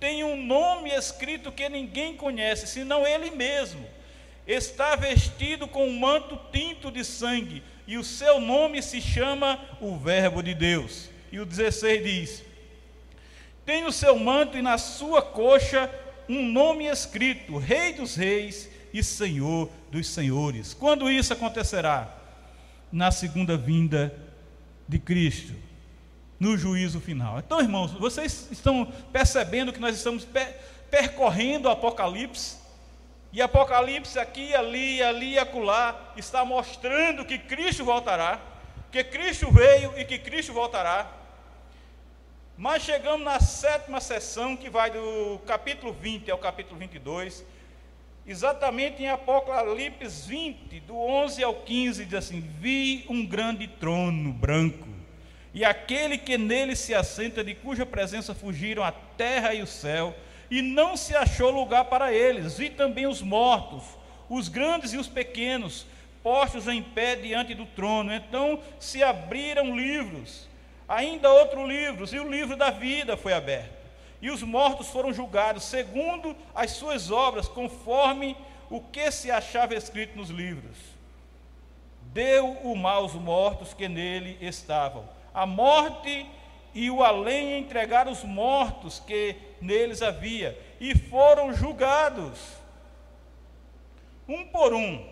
tem 0.00 0.22
um 0.22 0.36
nome 0.36 0.90
escrito 0.90 1.50
que 1.50 1.68
ninguém 1.68 2.14
conhece, 2.16 2.66
senão 2.66 3.06
ele 3.06 3.30
mesmo. 3.30 3.84
Está 4.46 4.96
vestido 4.96 5.66
com 5.66 5.86
um 5.86 5.98
manto 5.98 6.38
tinto 6.52 6.90
de 6.90 7.04
sangue, 7.04 7.62
e 7.86 7.98
o 7.98 8.04
seu 8.04 8.40
nome 8.40 8.80
se 8.80 9.00
chama 9.00 9.60
o 9.80 9.96
Verbo 9.96 10.42
de 10.42 10.54
Deus. 10.54 11.10
E 11.32 11.40
o 11.40 11.44
16 11.44 12.04
diz: 12.04 12.44
Tem 13.66 13.84
o 13.84 13.92
seu 13.92 14.18
manto 14.18 14.56
e 14.56 14.62
na 14.62 14.78
sua 14.78 15.20
coxa 15.20 15.90
um 16.28 16.44
nome 16.44 16.86
escrito: 16.86 17.58
Rei 17.58 17.92
dos 17.92 18.14
Reis 18.14 18.70
e 18.94 19.02
Senhor 19.02 19.68
dos 19.90 20.06
Senhores. 20.06 20.72
Quando 20.72 21.10
isso 21.10 21.32
acontecerá? 21.32 22.17
Na 22.90 23.10
segunda 23.10 23.56
vinda 23.56 24.14
de 24.88 24.98
Cristo, 24.98 25.54
no 26.40 26.56
juízo 26.56 27.00
final. 27.00 27.38
Então, 27.38 27.60
irmãos, 27.60 27.92
vocês 27.92 28.48
estão 28.50 28.86
percebendo 29.12 29.72
que 29.72 29.80
nós 29.80 29.96
estamos 29.96 30.26
percorrendo 30.90 31.68
o 31.68 31.70
Apocalipse? 31.70 32.56
E 33.30 33.42
Apocalipse 33.42 34.18
aqui, 34.18 34.54
ali, 34.54 35.02
ali 35.02 35.32
e 35.32 35.38
acolá 35.38 36.12
está 36.16 36.44
mostrando 36.44 37.26
que 37.26 37.38
Cristo 37.38 37.84
voltará, 37.84 38.40
que 38.90 39.04
Cristo 39.04 39.52
veio 39.52 39.92
e 39.98 40.04
que 40.04 40.18
Cristo 40.18 40.52
voltará. 40.54 41.12
Mas 42.56 42.82
chegamos 42.82 43.24
na 43.24 43.38
sétima 43.38 44.00
sessão, 44.00 44.56
que 44.56 44.70
vai 44.70 44.90
do 44.90 45.38
capítulo 45.46 45.92
20 45.92 46.30
ao 46.30 46.38
capítulo 46.38 46.78
22, 46.78 47.44
exatamente 48.28 49.02
em 49.02 49.08
Apocalipse 49.08 50.28
20, 50.28 50.80
do 50.80 50.96
11 50.96 51.42
ao 51.42 51.54
15, 51.54 52.04
diz 52.04 52.14
assim: 52.14 52.40
Vi 52.60 53.04
um 53.08 53.26
grande 53.26 53.66
trono 53.66 54.32
branco, 54.32 54.86
e 55.54 55.64
aquele 55.64 56.18
que 56.18 56.36
nele 56.38 56.76
se 56.76 56.94
assenta, 56.94 57.42
de 57.42 57.54
cuja 57.54 57.86
presença 57.86 58.34
fugiram 58.34 58.84
a 58.84 58.92
terra 58.92 59.54
e 59.54 59.62
o 59.62 59.66
céu, 59.66 60.14
e 60.50 60.62
não 60.62 60.96
se 60.96 61.16
achou 61.16 61.50
lugar 61.50 61.86
para 61.86 62.12
eles. 62.12 62.58
Vi 62.58 62.70
também 62.70 63.06
os 63.06 63.22
mortos, 63.22 63.82
os 64.28 64.48
grandes 64.48 64.92
e 64.92 64.98
os 64.98 65.08
pequenos, 65.08 65.86
postos 66.22 66.68
em 66.68 66.82
pé 66.82 67.16
diante 67.16 67.54
do 67.54 67.66
trono. 67.66 68.14
Então 68.14 68.60
se 68.78 69.02
abriram 69.02 69.76
livros 69.76 70.48
Ainda 70.88 71.30
outro 71.30 71.66
livro, 71.66 72.06
e 72.10 72.18
o 72.18 72.28
livro 72.28 72.56
da 72.56 72.70
vida 72.70 73.14
foi 73.14 73.34
aberto. 73.34 73.77
E 74.20 74.30
os 74.30 74.42
mortos 74.42 74.88
foram 74.88 75.12
julgados 75.12 75.64
segundo 75.64 76.34
as 76.54 76.72
suas 76.72 77.10
obras, 77.10 77.46
conforme 77.48 78.36
o 78.70 78.80
que 78.80 79.10
se 79.10 79.30
achava 79.30 79.74
escrito 79.74 80.16
nos 80.16 80.30
livros. 80.30 80.76
Deu 82.12 82.50
o 82.64 82.74
mal 82.74 83.02
aos 83.02 83.14
mortos 83.14 83.74
que 83.74 83.88
nele 83.88 84.36
estavam. 84.40 85.08
A 85.32 85.46
morte 85.46 86.26
e 86.74 86.90
o 86.90 87.02
além 87.02 87.58
entregaram 87.58 88.12
os 88.12 88.24
mortos 88.24 89.00
que 89.00 89.36
neles 89.60 90.02
havia, 90.02 90.58
e 90.80 90.96
foram 90.96 91.52
julgados, 91.52 92.38
um 94.28 94.46
por 94.46 94.72
um, 94.72 95.04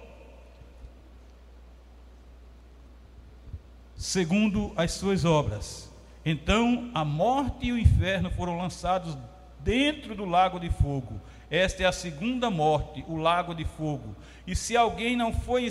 segundo 3.96 4.72
as 4.76 4.92
suas 4.92 5.24
obras. 5.24 5.85
Então 6.28 6.90
a 6.92 7.04
morte 7.04 7.66
e 7.66 7.72
o 7.72 7.78
inferno 7.78 8.32
foram 8.32 8.58
lançados 8.58 9.16
dentro 9.60 10.12
do 10.12 10.24
lago 10.24 10.58
de 10.58 10.68
fogo. 10.68 11.20
Esta 11.48 11.84
é 11.84 11.86
a 11.86 11.92
segunda 11.92 12.50
morte, 12.50 13.04
o 13.06 13.16
lago 13.16 13.54
de 13.54 13.64
fogo. 13.64 14.16
E 14.44 14.56
se 14.56 14.76
alguém 14.76 15.14
não 15.14 15.32
foi 15.32 15.68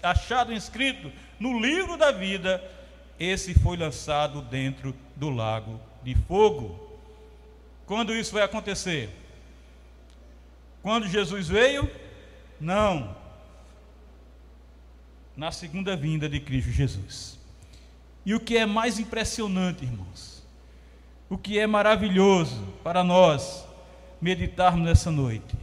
achado 0.00 0.52
inscrito 0.52 1.10
no 1.40 1.58
livro 1.58 1.96
da 1.96 2.12
vida, 2.12 2.62
esse 3.18 3.52
foi 3.52 3.76
lançado 3.76 4.42
dentro 4.42 4.94
do 5.16 5.28
lago 5.28 5.80
de 6.04 6.14
fogo. 6.14 6.88
Quando 7.84 8.14
isso 8.14 8.32
vai 8.32 8.44
acontecer? 8.44 9.10
Quando 10.82 11.08
Jesus 11.08 11.48
veio? 11.48 11.90
Não. 12.60 13.16
Na 15.36 15.50
segunda 15.50 15.96
vinda 15.96 16.28
de 16.28 16.38
Cristo 16.38 16.70
Jesus. 16.70 17.39
E 18.24 18.34
o 18.34 18.40
que 18.40 18.56
é 18.56 18.66
mais 18.66 18.98
impressionante, 18.98 19.84
irmãos, 19.84 20.46
o 21.28 21.38
que 21.38 21.58
é 21.58 21.66
maravilhoso 21.66 22.62
para 22.82 23.02
nós 23.02 23.66
meditarmos 24.20 24.84
nessa 24.84 25.10
noite, 25.10 25.56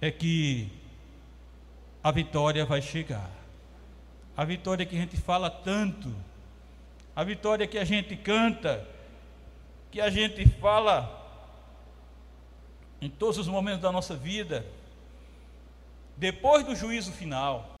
é 0.00 0.10
que 0.10 0.70
a 2.02 2.10
vitória 2.10 2.64
vai 2.64 2.82
chegar. 2.82 3.30
A 4.36 4.44
vitória 4.44 4.84
que 4.86 4.96
a 4.96 5.00
gente 5.00 5.16
fala 5.16 5.50
tanto, 5.50 6.12
a 7.14 7.22
vitória 7.22 7.66
que 7.66 7.78
a 7.78 7.84
gente 7.84 8.16
canta, 8.16 8.86
que 9.90 10.00
a 10.00 10.10
gente 10.10 10.48
fala 10.48 11.18
em 13.00 13.08
todos 13.08 13.38
os 13.38 13.48
momentos 13.48 13.80
da 13.80 13.92
nossa 13.92 14.16
vida, 14.16 14.66
depois 16.16 16.64
do 16.64 16.74
juízo 16.74 17.12
final, 17.12 17.74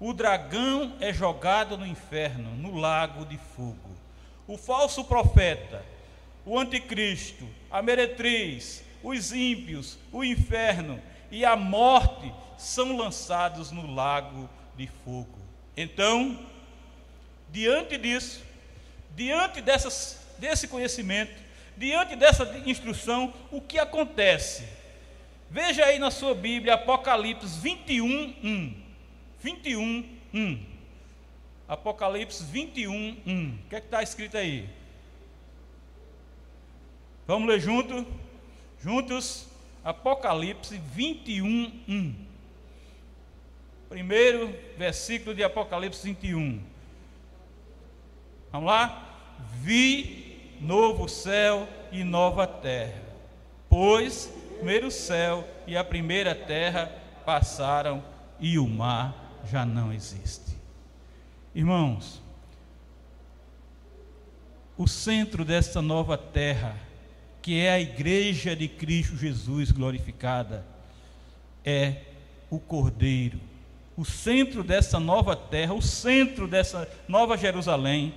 o 0.00 0.12
dragão 0.12 0.96
é 1.00 1.12
jogado 1.12 1.78
no 1.78 1.86
inferno, 1.86 2.50
no 2.56 2.76
lago 2.76 3.24
de 3.24 3.38
fogo. 3.38 3.94
O 4.46 4.58
falso 4.58 5.04
profeta, 5.04 5.84
o 6.44 6.58
anticristo, 6.58 7.48
a 7.70 7.80
meretriz, 7.80 8.84
os 9.02 9.32
ímpios, 9.32 9.98
o 10.12 10.24
inferno 10.24 11.00
e 11.30 11.44
a 11.44 11.56
morte 11.56 12.32
são 12.58 12.96
lançados 12.96 13.70
no 13.70 13.92
lago 13.94 14.48
de 14.76 14.86
fogo. 14.86 15.38
Então, 15.76 16.38
diante 17.50 17.96
disso, 17.96 18.42
diante 19.14 19.60
dessas, 19.60 20.20
desse 20.38 20.68
conhecimento, 20.68 21.32
diante 21.76 22.16
dessa 22.16 22.44
instrução, 22.66 23.32
o 23.50 23.60
que 23.60 23.78
acontece? 23.78 24.68
Veja 25.50 25.84
aí 25.84 25.98
na 25.98 26.10
sua 26.10 26.34
Bíblia, 26.34 26.74
Apocalipse 26.74 27.58
21, 27.60 28.34
1. 28.42 28.83
21, 29.44 30.08
1. 30.32 30.58
Apocalipse 31.68 32.42
21, 32.44 33.18
1. 33.26 33.58
O 33.66 33.68
que 33.68 33.76
é 33.76 33.80
que 33.80 33.86
está 33.86 34.02
escrito 34.02 34.38
aí? 34.38 34.66
Vamos 37.26 37.46
ler 37.46 37.60
junto? 37.60 38.06
Juntos? 38.80 39.46
Apocalipse 39.84 40.78
21, 40.78 41.72
1. 41.86 42.14
Primeiro 43.90 44.50
versículo 44.78 45.34
de 45.34 45.44
Apocalipse 45.44 46.02
21. 46.02 46.62
Vamos 48.50 48.66
lá? 48.66 49.36
Vi 49.60 50.56
novo 50.58 51.06
céu 51.06 51.68
e 51.92 52.02
nova 52.02 52.46
terra, 52.46 53.02
pois 53.68 54.32
primeiro 54.56 54.90
céu 54.90 55.46
e 55.66 55.76
a 55.76 55.84
primeira 55.84 56.34
terra 56.34 56.86
passaram 57.26 58.02
e 58.40 58.58
o 58.58 58.66
mar 58.66 59.23
já 59.50 59.64
não 59.64 59.92
existe. 59.92 60.56
Irmãos, 61.54 62.22
o 64.76 64.88
centro 64.88 65.44
desta 65.44 65.80
nova 65.80 66.18
terra, 66.18 66.76
que 67.40 67.60
é 67.60 67.72
a 67.72 67.80
igreja 67.80 68.56
de 68.56 68.66
Cristo 68.66 69.16
Jesus 69.16 69.70
glorificada, 69.70 70.64
é 71.64 72.02
o 72.50 72.58
Cordeiro. 72.58 73.38
O 73.96 74.04
centro 74.04 74.64
dessa 74.64 74.98
nova 74.98 75.36
terra, 75.36 75.72
o 75.74 75.82
centro 75.82 76.48
dessa 76.48 76.88
nova 77.06 77.36
Jerusalém, 77.36 78.14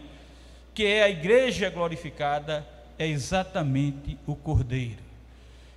que 0.74 0.86
é 0.86 1.04
a 1.04 1.10
igreja 1.10 1.70
glorificada, 1.70 2.68
é 2.98 3.06
exatamente 3.06 4.18
o 4.26 4.36
Cordeiro. 4.36 5.06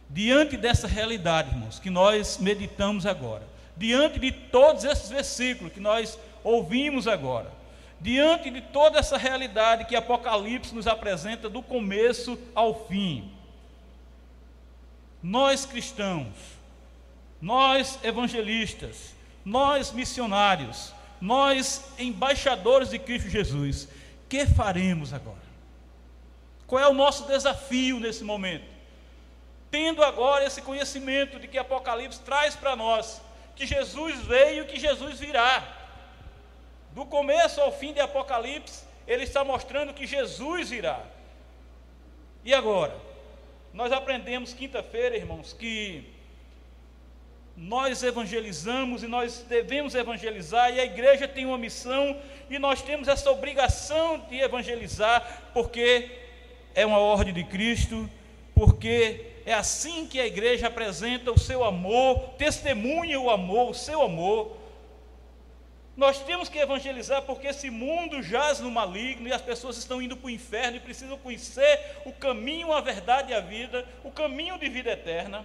Diante 0.08 0.56
dessa 0.56 0.88
realidade, 0.88 1.50
irmãos, 1.50 1.78
que 1.78 1.90
nós 1.90 2.38
meditamos 2.38 3.04
agora, 3.04 3.46
diante 3.80 4.18
de 4.18 4.30
todos 4.30 4.84
esses 4.84 5.08
versículos 5.08 5.72
que 5.72 5.80
nós 5.80 6.18
ouvimos 6.44 7.08
agora, 7.08 7.50
diante 7.98 8.50
de 8.50 8.60
toda 8.60 8.98
essa 8.98 9.16
realidade 9.16 9.86
que 9.86 9.96
Apocalipse 9.96 10.74
nos 10.74 10.86
apresenta 10.86 11.48
do 11.48 11.62
começo 11.62 12.38
ao 12.54 12.86
fim, 12.86 13.32
nós 15.22 15.64
cristãos, 15.64 16.28
nós 17.40 17.98
evangelistas, 18.04 19.14
nós 19.42 19.92
missionários, 19.92 20.92
nós 21.18 21.82
embaixadores 21.98 22.90
de 22.90 22.98
Cristo 22.98 23.30
Jesus, 23.30 23.88
que 24.28 24.44
faremos 24.44 25.14
agora? 25.14 25.40
Qual 26.66 26.82
é 26.82 26.86
o 26.86 26.92
nosso 26.92 27.26
desafio 27.26 27.98
nesse 27.98 28.24
momento? 28.24 28.68
Tendo 29.70 30.04
agora 30.04 30.44
esse 30.44 30.60
conhecimento 30.60 31.40
de 31.40 31.48
que 31.48 31.56
Apocalipse 31.56 32.20
traz 32.20 32.54
para 32.54 32.76
nós, 32.76 33.22
que 33.56 33.66
Jesus 33.66 34.20
veio 34.20 34.64
e 34.64 34.66
que 34.66 34.78
Jesus 34.78 35.18
virá. 35.18 35.76
Do 36.92 37.04
começo 37.06 37.60
ao 37.60 37.72
fim 37.72 37.92
de 37.92 38.00
Apocalipse, 38.00 38.84
ele 39.06 39.24
está 39.24 39.44
mostrando 39.44 39.94
que 39.94 40.06
Jesus 40.06 40.70
virá. 40.70 41.00
E 42.44 42.54
agora? 42.54 42.96
Nós 43.72 43.92
aprendemos 43.92 44.52
quinta-feira, 44.52 45.16
irmãos, 45.16 45.52
que 45.52 46.04
nós 47.56 48.02
evangelizamos 48.02 49.02
e 49.02 49.06
nós 49.06 49.44
devemos 49.48 49.94
evangelizar, 49.94 50.72
e 50.72 50.80
a 50.80 50.84
igreja 50.84 51.28
tem 51.28 51.44
uma 51.44 51.58
missão, 51.58 52.18
e 52.48 52.58
nós 52.58 52.80
temos 52.82 53.06
essa 53.06 53.30
obrigação 53.30 54.18
de 54.28 54.40
evangelizar, 54.40 55.50
porque 55.52 56.10
é 56.74 56.86
uma 56.86 56.98
ordem 56.98 57.34
de 57.34 57.44
Cristo, 57.44 58.08
porque 58.54 59.29
é 59.50 59.54
assim 59.54 60.06
que 60.06 60.20
a 60.20 60.26
igreja 60.26 60.68
apresenta 60.68 61.32
o 61.32 61.38
seu 61.38 61.64
amor, 61.64 62.34
testemunha 62.38 63.18
o 63.18 63.28
amor, 63.28 63.70
o 63.70 63.74
seu 63.74 64.00
amor. 64.00 64.56
Nós 65.96 66.20
temos 66.20 66.48
que 66.48 66.58
evangelizar 66.58 67.22
porque 67.22 67.48
esse 67.48 67.68
mundo 67.68 68.22
jaz 68.22 68.60
no 68.60 68.70
maligno 68.70 69.26
e 69.26 69.32
as 69.32 69.42
pessoas 69.42 69.76
estão 69.76 70.00
indo 70.00 70.16
para 70.16 70.28
o 70.28 70.30
inferno 70.30 70.76
e 70.76 70.80
precisam 70.80 71.18
conhecer 71.18 71.80
o 72.06 72.12
caminho, 72.12 72.72
a 72.72 72.80
verdade 72.80 73.32
e 73.32 73.34
a 73.34 73.40
vida, 73.40 73.84
o 74.04 74.10
caminho 74.12 74.56
de 74.56 74.68
vida 74.68 74.92
eterna. 74.92 75.44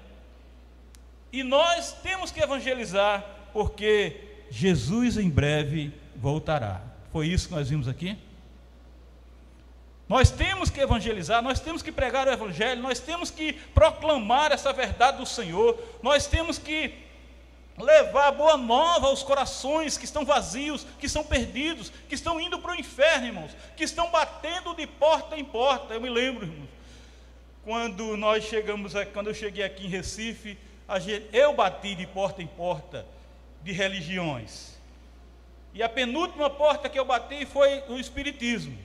E 1.34 1.42
nós 1.42 1.92
temos 2.04 2.32
que 2.32 2.40
evangelizar 2.40 3.26
porque 3.52 4.22
Jesus 4.52 5.18
em 5.18 5.30
breve 5.30 5.92
voltará. 6.16 6.80
Foi 7.12 7.28
isso 7.28 7.48
que 7.48 7.56
nós 7.56 7.70
vimos 7.70 7.88
aqui? 7.88 8.16
Nós 10.08 10.30
temos 10.30 10.70
que 10.70 10.80
evangelizar, 10.80 11.42
nós 11.42 11.60
temos 11.60 11.82
que 11.82 11.92
pregar 11.92 12.28
o 12.28 12.32
Evangelho, 12.32 12.82
nós 12.82 13.00
temos 13.00 13.32
que 13.32 13.54
proclamar 13.54 14.52
essa 14.52 14.72
verdade 14.72 15.18
do 15.18 15.26
Senhor, 15.26 15.78
nós 16.04 16.28
temos 16.28 16.60
que 16.60 16.94
levar 17.78 18.32
boa 18.32 18.56
nova 18.56 19.08
aos 19.08 19.24
corações 19.24 19.98
que 19.98 20.06
estão 20.06 20.24
vazios, 20.24 20.86
que 21.00 21.08
estão 21.08 21.24
perdidos, 21.24 21.92
que 22.08 22.16
estão 22.16 22.40
indo 22.40 22.60
para 22.60 22.74
o 22.74 22.80
inferno, 22.80 23.28
irmãos, 23.28 23.52
que 23.76 23.84
estão 23.84 24.12
batendo 24.12 24.76
de 24.76 24.86
porta 24.86 25.38
em 25.38 25.44
porta. 25.44 25.96
Eu 25.96 26.02
me 26.02 26.10
lembro, 26.10 26.46
irmãos, 26.46 26.70
quando 27.64 28.16
nós 28.16 28.44
chegamos, 28.44 28.94
quando 29.12 29.28
eu 29.28 29.34
cheguei 29.34 29.64
aqui 29.64 29.88
em 29.88 29.90
Recife, 29.90 30.56
eu 31.34 31.54
bati 31.54 31.96
de 31.96 32.06
porta 32.06 32.44
em 32.44 32.48
porta 32.48 33.06
de 33.64 33.72
religiões. 33.72 34.76
E 35.74 35.82
a 35.82 35.90
penúltima 35.90 36.48
porta 36.48 36.88
que 36.88 36.98
eu 36.98 37.04
bati 37.04 37.46
foi 37.46 37.84
o 37.90 38.00
Espiritismo. 38.00 38.78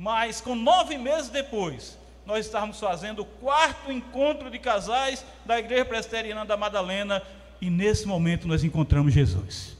Mas 0.00 0.40
com 0.40 0.54
nove 0.54 0.96
meses 0.96 1.28
depois, 1.28 1.98
nós 2.24 2.46
estávamos 2.46 2.80
fazendo 2.80 3.20
o 3.20 3.24
quarto 3.26 3.92
encontro 3.92 4.50
de 4.50 4.58
casais 4.58 5.22
da 5.44 5.58
Igreja 5.58 5.84
Presbiteriana 5.84 6.42
da 6.42 6.56
Madalena 6.56 7.22
e 7.60 7.68
nesse 7.68 8.08
momento 8.08 8.48
nós 8.48 8.64
encontramos 8.64 9.12
Jesus. 9.12 9.76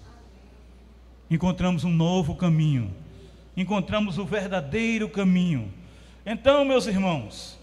Encontramos 1.30 1.84
um 1.84 1.90
novo 1.90 2.34
caminho. 2.34 2.94
Encontramos 3.56 4.18
o 4.18 4.26
verdadeiro 4.26 5.08
caminho. 5.08 5.72
Então, 6.26 6.66
meus 6.66 6.86
irmãos, 6.86 7.58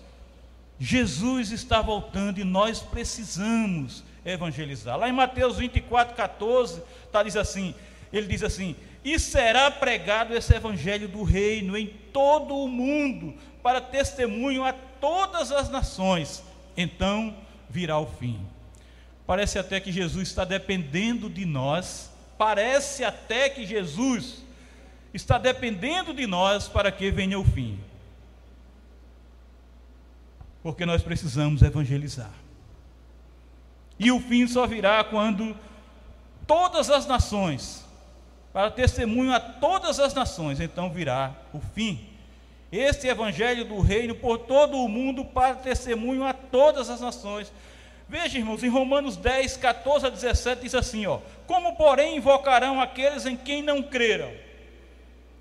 Jesus 0.80 1.52
está 1.52 1.80
voltando 1.80 2.40
e 2.40 2.44
nós 2.44 2.80
precisamos 2.80 4.04
evangelizar. 4.26 4.98
Lá 4.98 5.08
em 5.08 5.14
Mateus 5.14 5.58
24, 5.58 6.16
14, 6.16 6.82
tá, 7.12 7.22
diz 7.22 7.36
assim: 7.38 7.76
ele 8.12 8.26
diz 8.26 8.42
assim: 8.42 8.76
E 9.08 9.18
será 9.18 9.72
pregado 9.72 10.36
esse 10.36 10.54
evangelho 10.54 11.08
do 11.08 11.24
reino 11.24 11.78
em 11.78 11.88
todo 12.12 12.54
o 12.58 12.68
mundo, 12.68 13.34
para 13.64 13.80
testemunho 13.80 14.66
a 14.66 14.74
todas 14.74 15.50
as 15.50 15.70
nações, 15.70 16.44
então 16.76 17.34
virá 17.70 17.98
o 17.98 18.06
fim. 18.06 18.38
Parece 19.26 19.58
até 19.58 19.80
que 19.80 19.94
Jesus 19.94 20.28
está 20.28 20.44
dependendo 20.44 21.30
de 21.30 21.46
nós, 21.46 22.12
parece 22.38 23.06
até 23.06 23.50
que 23.50 23.66
Jesus 23.66 24.44
está 25.14 25.38
dependendo 25.38 26.14
de 26.14 26.28
nós 26.28 26.68
para 26.68 26.92
que 26.92 27.10
venha 27.10 27.40
o 27.40 27.46
fim. 27.46 27.80
Porque 30.62 30.86
nós 30.86 31.02
precisamos 31.02 31.62
evangelizar. 31.62 32.34
E 33.98 34.12
o 34.12 34.20
fim 34.20 34.46
só 34.48 34.68
virá 34.68 35.02
quando 35.06 35.56
todas 36.46 36.90
as 36.90 37.08
nações, 37.08 37.87
para 38.58 38.72
testemunho 38.72 39.32
a 39.32 39.40
todas 39.40 40.00
as 40.00 40.16
nações, 40.16 40.60
então 40.60 40.90
virá 40.90 41.32
o 41.54 41.60
fim 41.60 42.10
este 42.72 43.06
evangelho 43.06 43.64
do 43.64 43.80
reino 43.80 44.16
por 44.16 44.40
todo 44.40 44.80
o 44.80 44.90
mundo 44.90 45.24
para 45.24 45.54
testemunho 45.54 46.24
a 46.24 46.34
todas 46.34 46.90
as 46.90 47.00
nações. 47.00 47.54
Veja, 48.10 48.40
irmãos, 48.40 48.64
em 48.64 48.68
Romanos 48.68 49.16
10, 49.16 49.58
14 49.58 50.08
a 50.08 50.10
17 50.10 50.64
diz 50.64 50.74
assim, 50.74 51.06
ó: 51.06 51.20
Como 51.46 51.76
porém 51.76 52.18
invocarão 52.18 52.82
aqueles 52.82 53.28
em 53.28 53.38
quem 53.38 53.62
não 53.62 53.84
creram? 53.84 54.34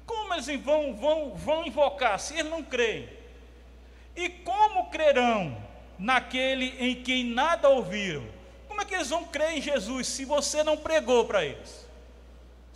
Como 0.04 0.34
eles 0.34 0.46
vão, 0.62 0.94
vão, 0.94 1.34
vão 1.34 1.66
invocar 1.66 2.20
se 2.20 2.34
eles 2.34 2.50
não 2.50 2.62
creem? 2.62 3.08
E 4.14 4.28
como 4.28 4.90
crerão 4.90 5.56
naquele 5.98 6.74
em 6.78 6.96
quem 6.96 7.24
nada 7.24 7.66
ouviram? 7.70 8.26
Como 8.68 8.82
é 8.82 8.84
que 8.84 8.94
eles 8.94 9.08
vão 9.08 9.24
crer 9.24 9.56
em 9.56 9.62
Jesus 9.62 10.06
se 10.06 10.26
você 10.26 10.62
não 10.62 10.76
pregou 10.76 11.24
para 11.24 11.42
eles? 11.42 11.85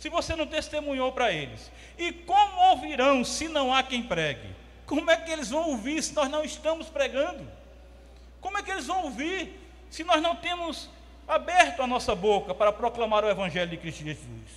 Se 0.01 0.09
você 0.09 0.35
não 0.35 0.47
testemunhou 0.47 1.11
para 1.11 1.31
eles? 1.31 1.71
E 1.95 2.11
como 2.11 2.59
ouvirão 2.71 3.23
se 3.23 3.47
não 3.47 3.71
há 3.71 3.83
quem 3.83 4.01
pregue? 4.01 4.49
Como 4.87 5.11
é 5.11 5.15
que 5.15 5.29
eles 5.29 5.51
vão 5.51 5.69
ouvir 5.69 6.01
se 6.01 6.15
nós 6.15 6.27
não 6.27 6.43
estamos 6.43 6.89
pregando? 6.89 7.47
Como 8.41 8.57
é 8.57 8.63
que 8.63 8.71
eles 8.71 8.87
vão 8.87 9.03
ouvir 9.03 9.61
se 9.91 10.03
nós 10.03 10.19
não 10.19 10.35
temos 10.35 10.89
aberto 11.27 11.83
a 11.83 11.87
nossa 11.87 12.15
boca 12.15 12.55
para 12.55 12.71
proclamar 12.71 13.23
o 13.23 13.29
Evangelho 13.29 13.69
de 13.69 13.77
Cristo 13.77 14.03
Jesus? 14.03 14.49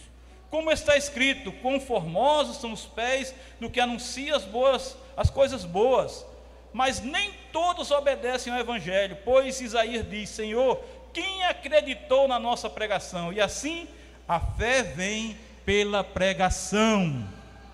Como 0.49 0.73
está 0.73 0.97
escrito, 0.97 1.53
quão 1.53 1.79
formosos 1.79 2.57
são 2.57 2.73
os 2.73 2.87
pés 2.87 3.35
do 3.61 3.69
que 3.69 3.81
anuncia 3.81 4.35
as 4.35 4.45
boas, 4.45 4.97
as 5.15 5.29
coisas 5.29 5.67
boas, 5.67 6.25
mas 6.73 7.01
nem 7.01 7.35
todos 7.53 7.91
obedecem 7.91 8.51
ao 8.51 8.59
Evangelho, 8.59 9.19
pois 9.27 9.61
Isaías 9.61 10.09
diz: 10.09 10.31
Senhor, 10.31 10.83
quem 11.13 11.45
acreditou 11.45 12.27
na 12.27 12.39
nossa 12.39 12.71
pregação? 12.71 13.31
E 13.31 13.43
assim 13.43 13.87
a 14.29 14.41
fé 14.41 14.83
vem 14.83 15.37
pela 15.65 16.03
pregação. 16.03 17.27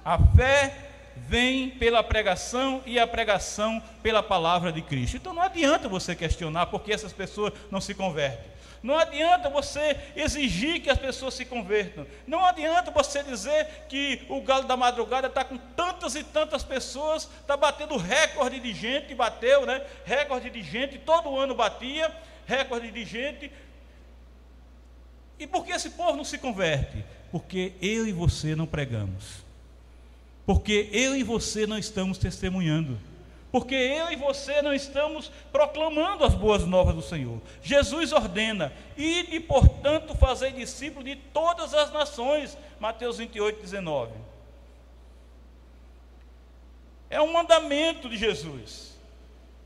A 0.05 0.19
fé 0.19 0.75
vem 1.17 1.71
pela 1.71 2.03
pregação 2.03 2.83
e 2.87 2.99
a 2.99 3.07
pregação 3.07 3.83
pela 4.03 4.23
palavra 4.23 4.73
de 4.73 4.83
Cristo. 4.83 5.17
Então 5.17 5.33
não 5.33 5.43
adianta 5.43 5.89
você 5.89 6.15
questionar 6.15 6.67
porque 6.67 6.93
essas 6.93 7.13
pessoas 7.13 7.53
não 7.71 7.81
se 7.81 7.95
convertem. 7.95 8.51
Não 8.83 8.99
adianta 8.99 9.51
você 9.51 9.97
exigir 10.17 10.81
que 10.81 10.89
as 10.89 10.99
pessoas 10.99 11.35
se 11.35 11.45
convertam. 11.45 12.07
Não 12.27 12.43
adianta 12.45 12.91
você 12.91 13.23
dizer 13.23 13.67
que 13.89 14.23
o 14.29 14.41
galo 14.41 14.65
da 14.65 14.77
madrugada 14.77 15.27
está 15.27 15.45
com 15.45 15.59
tantas 15.59 16.15
e 16.15 16.25
tantas 16.25 16.65
pessoas, 16.65 17.29
está 17.43 17.59
batendo 17.59 17.97
recorde 17.99 18.59
de 18.59 18.73
gente, 18.73 19.15
bateu, 19.15 19.67
né? 19.67 19.83
Recorde 20.05 20.49
de 20.49 20.63
gente, 20.63 20.99
todo 20.99 21.39
ano 21.39 21.55
batia, 21.55 22.11
recorde 22.47 22.91
de 22.91 23.05
gente, 23.05 23.53
e 25.41 25.47
por 25.47 25.65
que 25.65 25.73
esse 25.73 25.91
povo 25.91 26.19
não 26.19 26.25
se 26.25 26.37
converte? 26.37 27.03
Porque 27.33 27.73
eu 27.81 28.07
e 28.07 28.13
você 28.13 28.55
não 28.55 28.67
pregamos. 28.67 29.43
Porque 30.45 30.91
eu 30.93 31.17
e 31.17 31.23
você 31.23 31.67
não 31.67 31.79
estamos 31.79 32.19
testemunhando. 32.19 32.99
Porque 33.51 33.75
eu 33.75 34.13
e 34.13 34.17
você 34.17 34.61
não 34.61 34.75
estamos 34.75 35.33
proclamando 35.51 36.25
as 36.25 36.35
boas 36.35 36.67
novas 36.67 36.95
do 36.95 37.01
Senhor. 37.01 37.41
Jesus 37.63 38.13
ordena: 38.13 38.71
ide, 38.99 39.41
portanto, 39.41 40.15
fazer 40.15 40.53
discípulos 40.53 41.07
de 41.07 41.17
todas 41.17 41.73
as 41.73 41.91
nações. 41.91 42.59
Mateus 42.79 43.17
28, 43.17 43.63
19. 43.63 44.13
É 47.09 47.21
um 47.21 47.33
mandamento 47.33 48.11
de 48.11 48.19
Jesus. 48.19 48.95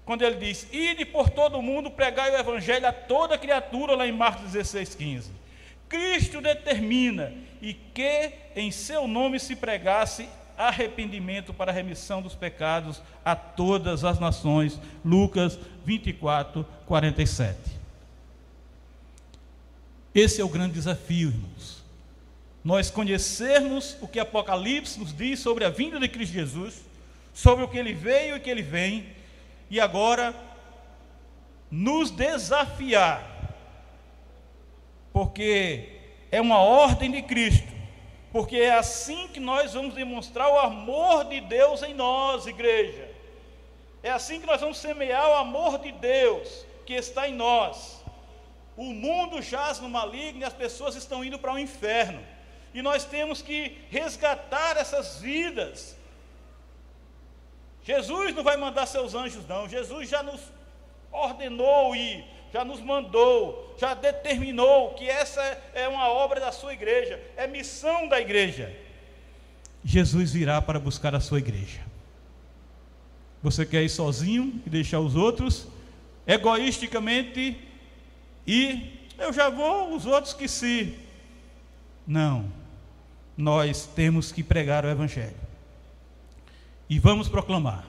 Quando 0.05 0.23
ele 0.23 0.37
diz: 0.37 0.69
ide 0.73 1.05
por 1.05 1.29
todo 1.29 1.59
o 1.59 1.63
mundo, 1.63 1.91
pregai 1.91 2.31
o 2.31 2.39
evangelho 2.39 2.87
a 2.87 2.93
toda 2.93 3.37
criatura, 3.37 3.97
lá 3.97 4.07
em 4.07 4.13
Marcos 4.13 4.53
16, 4.53 4.95
15. 4.95 5.44
Cristo 5.89 6.41
determina 6.41 7.33
e 7.61 7.75
que 7.75 8.33
em 8.57 8.71
seu 8.71 9.07
nome 9.07 9.39
se 9.39 9.57
pregasse 9.57 10.29
arrependimento 10.57 11.53
para 11.53 11.73
a 11.73 11.75
remissão 11.75 12.23
dos 12.23 12.35
pecados 12.35 13.03
a 13.25 13.35
todas 13.35 14.05
as 14.05 14.19
nações. 14.19 14.81
Lucas 15.05 15.59
24, 15.85 16.65
47. 16.87 17.59
Esse 20.15 20.41
é 20.41 20.45
o 20.45 20.49
grande 20.49 20.75
desafio, 20.75 21.29
irmãos. 21.29 21.83
Nós 22.63 22.91
conhecermos 22.91 23.97
o 24.01 24.09
que 24.09 24.21
Apocalipse 24.21 24.99
nos 24.99 25.15
diz 25.15 25.41
sobre 25.41 25.65
a 25.65 25.71
vinda 25.71 25.99
de 25.99 26.09
Cristo 26.09 26.33
Jesus, 26.33 26.83
sobre 27.35 27.65
o 27.65 27.69
que 27.69 27.77
ele 27.77 27.93
veio 27.93 28.37
e 28.37 28.41
que 28.41 28.49
ele 28.49 28.63
vem, 28.63 29.09
e 29.69 29.81
agora 29.81 30.35
nos 31.71 32.11
desafiar 32.11 33.54
porque 35.15 36.01
é 36.33 36.41
uma 36.41 36.59
ordem 36.59 37.09
de 37.09 37.23
Cristo, 37.23 37.73
porque 38.33 38.57
é 38.57 38.75
assim 38.75 39.29
que 39.29 39.39
nós 39.39 39.73
vamos 39.73 39.95
demonstrar 39.95 40.51
o 40.51 40.59
amor 40.59 41.27
de 41.27 41.41
Deus 41.41 41.85
em 41.85 41.95
nós, 41.95 42.49
igreja. 42.49 43.09
É 44.03 44.11
assim 44.11 44.41
que 44.41 44.47
nós 44.47 44.61
vamos 44.61 44.77
semear 44.77 45.31
o 45.31 45.35
amor 45.35 45.79
de 45.79 45.93
Deus 45.93 46.67
que 46.85 46.95
está 46.95 47.29
em 47.29 47.33
nós. 47.33 48.03
O 48.77 48.87
mundo 48.87 49.41
jaz 49.41 49.79
no 49.79 49.89
maligno 49.89 50.41
e 50.41 50.45
as 50.45 50.53
pessoas 50.53 50.97
estão 50.97 51.25
indo 51.25 51.39
para 51.39 51.55
o 51.55 51.59
inferno. 51.61 52.21
E 52.75 52.83
nós 52.83 53.05
temos 53.05 53.41
que 53.41 53.79
resgatar 53.93 54.77
essas 54.77 55.21
vidas. 55.21 55.97
Jesus 57.85 58.35
não 58.35 58.43
vai 58.43 58.57
mandar 58.57 58.87
seus 58.87 59.15
anjos, 59.15 59.47
não. 59.47 59.69
Jesus 59.69 60.09
já 60.09 60.25
nos 60.25 60.41
ordenou 61.13 61.95
ir 61.95 62.35
já 62.55 62.65
nos 62.65 62.81
mandou, 62.81 63.75
já 63.77 63.95
determinou 63.95 64.95
que 64.95 65.09
essa 65.09 65.43
é 65.75 65.89
uma 65.89 66.09
obra 66.09 66.39
da 66.39 66.53
sua 66.53 66.73
igreja, 66.73 67.21
é 67.37 67.49
missão 67.49 68.07
da 68.07 68.21
igreja. 68.21 68.73
Jesus 69.85 70.33
virá 70.33 70.63
para 70.63 70.79
buscar 70.79 71.17
a 71.17 71.21
sua 71.21 71.39
igreja. 71.39 71.81
Você 73.43 73.67
quer 73.67 73.83
ir 73.83 73.89
sozinho 73.89 74.63
e 74.65 74.71
deixar 74.71 75.01
os 75.01 75.17
outros 75.17 75.67
egoisticamente 76.25 77.59
e 78.47 79.01
eu 79.19 79.33
já 79.33 79.51
vou, 79.51 79.93
os 79.97 80.07
outros 80.07 80.33
que 80.33 80.47
se 80.47 80.97
Não. 82.07 82.49
Nós 83.37 83.85
temos 83.85 84.31
que 84.31 84.45
pregar 84.45 84.85
o 84.85 84.89
Evangelho. 84.89 85.35
E 86.89 87.01
vamos 87.01 87.29
proclamar. 87.29 87.85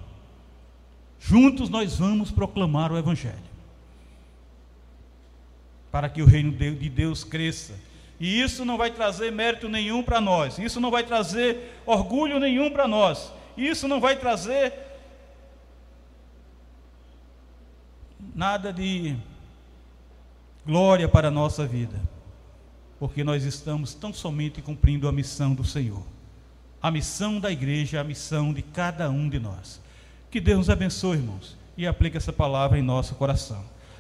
Juntos 1.19 1.69
nós 1.69 1.99
vamos 1.99 2.32
proclamar 2.32 2.91
o 2.91 2.97
Evangelho. 2.97 3.55
Para 5.95 6.10
que 6.10 6.21
o 6.21 6.25
reino 6.25 6.51
de 6.51 6.89
Deus 6.89 7.23
cresça. 7.23 7.73
E 8.19 8.41
isso 8.41 8.65
não 8.65 8.77
vai 8.77 8.91
trazer 8.91 9.31
mérito 9.31 9.69
nenhum 9.69 10.03
para 10.03 10.19
nós. 10.19 10.60
Isso 10.60 10.77
não 10.81 10.91
vai 10.91 11.05
trazer 11.05 11.79
orgulho 11.86 12.38
nenhum 12.38 12.69
para 12.69 12.86
nós. 12.86 13.31
Isso 13.55 13.88
não 13.88 14.01
vai 14.01 14.17
trazer 14.17 14.73
nada 18.36 18.73
de 18.73 19.15
glória 20.65 21.08
para 21.08 21.29
a 21.29 21.31
nossa 21.31 21.65
vida, 21.65 21.97
porque 22.99 23.23
nós 23.23 23.45
estamos 23.45 23.93
tão 23.93 24.12
somente 24.12 24.62
cumprindo 24.62 25.08
a 25.08 25.13
missão 25.13 25.55
do 25.55 25.63
Senhor. 25.63 26.03
A 26.81 26.91
missão 26.91 27.39
da 27.39 27.49
igreja, 27.49 28.01
a 28.01 28.03
missão 28.03 28.53
de 28.53 28.62
cada 28.62 29.10
um 29.10 29.29
de 29.29 29.39
nós. 29.39 29.79
Que 30.29 30.41
Deus 30.41 30.58
nos 30.58 30.69
abençoe, 30.69 31.19
irmãos, 31.19 31.55
e 31.77 31.88
aplique 31.88 32.17
essa 32.17 32.34
palavra 32.34 32.77
em 32.77 32.81
nosso 32.81 33.15
coração. 33.15 33.73